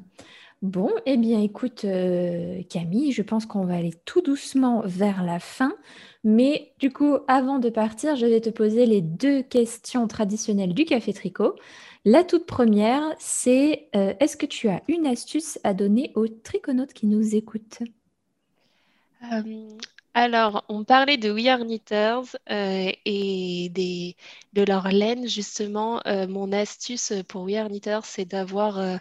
[0.62, 1.86] Bon, eh bien, écoute,
[2.70, 5.74] Camille, je pense qu'on va aller tout doucement vers la fin.
[6.24, 10.86] Mais du coup, avant de partir, je vais te poser les deux questions traditionnelles du
[10.86, 11.56] Café Tricot.
[12.08, 16.94] La toute première, c'est euh, est-ce que tu as une astuce à donner aux triconautes
[16.94, 17.80] qui nous écoutent?
[19.34, 19.70] Euh,
[20.14, 24.16] alors, on parlait de We Are Knitters euh, et des,
[24.54, 26.00] de leur laine, justement.
[26.06, 29.00] mon astuce pour We Are Knitters, c'est d'avoir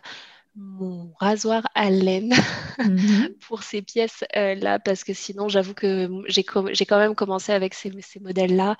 [0.56, 2.32] mon rasoir à laine
[2.78, 3.34] mhm.
[3.40, 8.76] pour ces pièces-là, parce que sinon, j'avoue que j'ai quand même commencé avec ces, modèles-là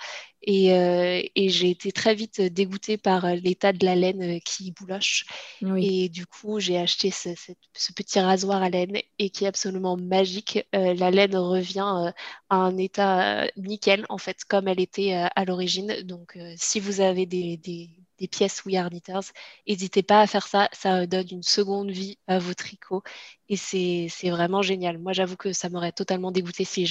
[0.49, 5.27] euh, et, j'ai été très vite dégoûtée par l'état de la laine qui bouloche.
[5.77, 7.31] Et du coup, j'ai acheté ce,
[7.95, 10.67] petit rasoir à laine et qui est absolument magique.
[10.75, 12.13] Euh, la laine revient euh,
[12.51, 16.03] à un état nickel, en fait, comme elle était à l'origine.
[16.03, 17.57] Donc, si vous avez des
[18.19, 19.33] des pièces We Are Knitters.
[19.67, 23.03] N'hésitez pas à faire ça, ça donne une seconde vie à vos tricots
[23.49, 24.99] et c'est vraiment génial.
[24.99, 26.87] Moi, j'avoue que ça m'aurait totalement dégoûté si,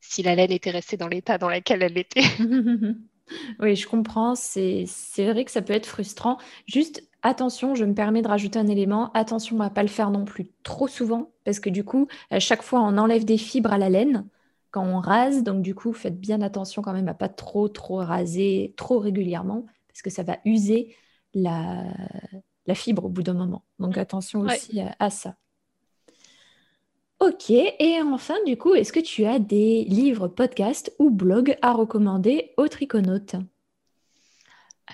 [0.00, 2.22] si la laine était restée dans l'état dans lequel elle était.
[3.60, 4.34] oui, je comprends.
[4.34, 4.86] C'est
[5.18, 6.38] vrai que ça peut être frustrant.
[6.66, 9.10] Juste attention, je me permets de rajouter un élément.
[9.12, 12.40] Attention à ne pas le faire non plus trop souvent parce que du coup, à
[12.40, 14.26] chaque fois, on enlève des fibres à la laine
[14.70, 15.42] quand on rase.
[15.42, 19.66] Donc, du coup, faites bien attention quand même à pas trop, trop raser trop régulièrement
[19.88, 20.94] parce que ça va user
[21.34, 21.84] la,
[22.74, 23.64] fibre au bout d'un moment.
[23.78, 25.36] Donc attention aussi à, ça.
[27.20, 31.72] Ok, et enfin, du coup, est-ce que tu as des livres, podcasts ou blogs à
[31.72, 33.34] recommander aux triconautes?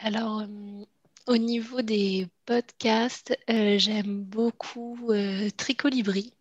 [0.03, 0.85] Alors, euh,
[1.27, 6.33] au niveau des podcasts, euh, j'aime beaucoup euh, Tricolibri.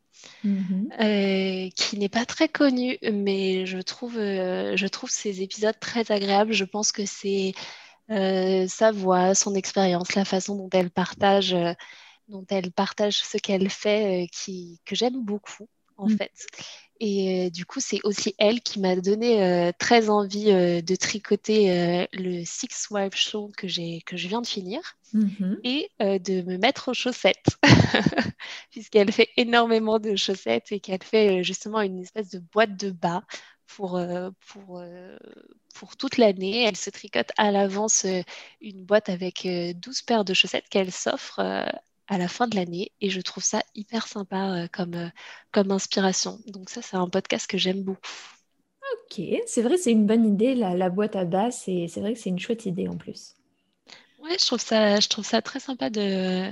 [0.46, 1.74] Mm-hmm.
[1.74, 6.54] qui n'est pas très connu, mais je trouve, je trouve ces épisodes très agréables.
[6.54, 7.52] Je pense que c'est
[8.08, 11.54] sa voix, son expérience, la façon dont elle partage,
[12.28, 15.68] dont elle partage ce qu'elle fait, euh, qui, que j'aime beaucoup
[15.98, 16.18] en mm.
[16.18, 16.48] fait.
[17.00, 22.88] Et du coup, c'est aussi elle qui m'a donné très envie de tricoter le Six
[22.92, 23.68] Wives Show que,
[24.06, 24.80] que je viens de finir
[25.14, 25.60] mm-hmm.
[25.66, 27.58] et de me mettre aux chaussettes,
[28.72, 33.24] puisqu'elle fait énormément de chaussettes et qu'elle fait justement une espèce de boîte de bas
[33.76, 35.18] pour, euh, pour, euh,
[35.76, 36.64] pour toute l'année.
[36.64, 38.22] Elle se tricote à l'avance euh,
[38.62, 41.40] une boîte avec 12 paires de chaussettes qu'elle s'offre
[42.08, 45.12] à la fin de l'année et je trouve ça hyper sympa comme,
[45.51, 46.39] comme inspiration.
[46.47, 48.01] Donc ça, c'est un podcast que j'aime beaucoup.
[48.93, 52.20] Ok, c'est vrai, c'est une bonne idée, la, la boîte à bas, c'est vrai que
[52.20, 53.36] c'est une chouette idée en plus.
[54.20, 56.49] Ouais, je trouve ça, je trouve ça très sympa de...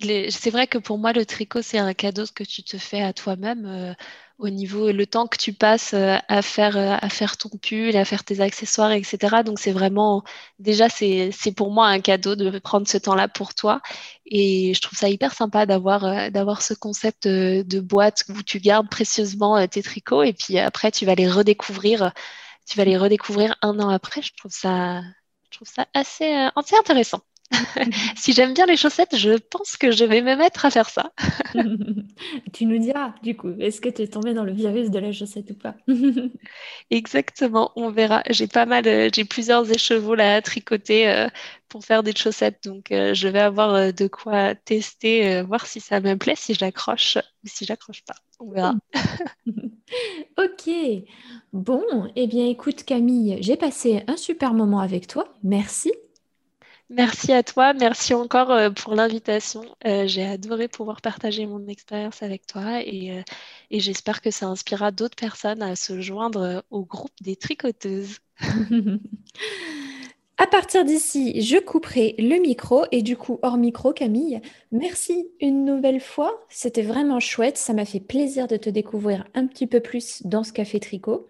[0.00, 3.12] C'est vrai que pour moi, le tricot, c'est un cadeau que tu te fais à
[3.12, 3.94] toi-même
[4.40, 7.96] au niveau le temps que tu passes euh, à faire euh, à faire ton pull,
[7.96, 9.42] à faire tes accessoires, etc.
[9.44, 10.24] Donc c'est vraiment
[10.58, 13.80] déjà c'est pour moi un cadeau de prendre ce temps-là pour toi
[14.26, 18.60] et je trouve ça hyper sympa d'avoir euh, d'avoir ce concept de boîte où tu
[18.60, 22.12] gardes précieusement tes tricots et puis après tu vas les redécouvrir
[22.66, 24.22] tu vas les redécouvrir un an après.
[24.22, 25.02] Je trouve ça
[25.50, 27.20] je trouve ça assez, assez intéressant.
[28.16, 31.12] si j'aime bien les chaussettes, je pense que je vais me mettre à faire ça.
[32.52, 35.12] tu nous diras, du coup, est-ce que tu es tombé dans le virus de la
[35.12, 35.74] chaussette ou pas?
[36.90, 38.22] Exactement, on verra.
[38.30, 41.28] J'ai pas mal, euh, j'ai plusieurs écheveaux là à tricoter euh,
[41.68, 46.00] pour faire des chaussettes, donc euh, je vais avoir de quoi tester, voir si ça
[46.00, 48.14] me plaît, si j'accroche ou si j'accroche pas.
[48.38, 48.74] On verra.
[50.38, 50.70] ok.
[51.52, 55.32] Bon, eh bien écoute Camille, j'ai passé un super moment avec toi.
[55.42, 55.92] Merci.
[56.92, 59.62] Merci à toi, merci encore euh, pour l'invitation.
[59.86, 63.22] Euh, j'ai adoré pouvoir partager mon expérience avec toi et, euh,
[63.70, 68.18] et j'espère que ça inspirera d'autres personnes à se joindre au groupe des tricoteuses.
[70.36, 74.40] à partir d'ici, je couperai le micro et du coup hors micro, Camille,
[74.72, 76.44] merci une nouvelle fois.
[76.48, 80.42] C'était vraiment chouette, ça m'a fait plaisir de te découvrir un petit peu plus dans
[80.42, 81.28] ce café tricot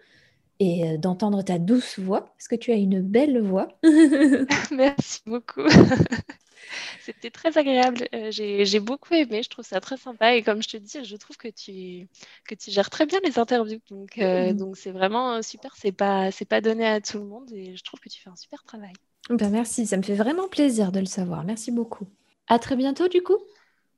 [0.61, 3.67] et euh, d'entendre ta douce voix, parce que tu as une belle voix.
[4.71, 5.65] Merci beaucoup.
[7.01, 8.07] C'était très agréable.
[8.13, 9.41] Euh, j'ai beaucoup aimé.
[9.41, 10.35] Je trouve ça très sympa.
[10.35, 12.07] Et comme je te dis, je trouve que tu,
[12.47, 13.79] que tu gères très bien les interviews.
[13.89, 14.57] Donc, euh, mm.
[14.57, 15.75] donc c'est vraiment super.
[15.75, 17.51] C'est pas, pas donné à tout le monde.
[17.51, 18.93] Et je trouve que tu fais un super travail.
[19.31, 19.87] Ben merci.
[19.87, 21.43] Ça me fait vraiment plaisir de le savoir.
[21.43, 22.05] Merci beaucoup.
[22.47, 23.37] À très bientôt, du coup.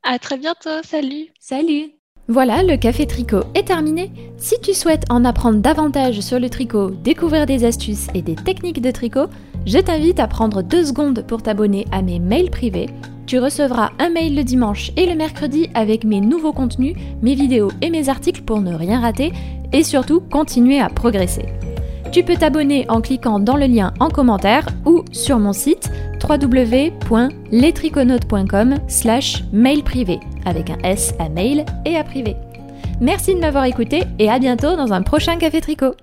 [0.02, 0.82] À très bientôt.
[0.84, 1.28] Salut.
[1.40, 1.92] Salut.
[2.30, 4.10] Voilà, le café tricot est terminé.
[4.38, 8.82] Si tu souhaites en apprendre davantage sur le tricot, découvrir des astuces et des techniques
[8.82, 9.28] de tricot,
[9.66, 12.90] je t'invite à prendre deux secondes pour t'abonner à mes mails privés.
[13.26, 17.72] Tu recevras un mail le dimanche et le mercredi avec mes nouveaux contenus, mes vidéos
[17.82, 19.34] et mes articles pour ne rien rater
[19.74, 21.48] et surtout continuer à progresser.
[22.14, 25.90] Tu peux t'abonner en cliquant dans le lien en commentaire ou sur mon site
[26.24, 32.36] www.letriconautes.com slash mail privé avec un S à mail et à privé.
[33.02, 35.96] Merci de m'avoir écouté et à bientôt dans un prochain Café Tricot.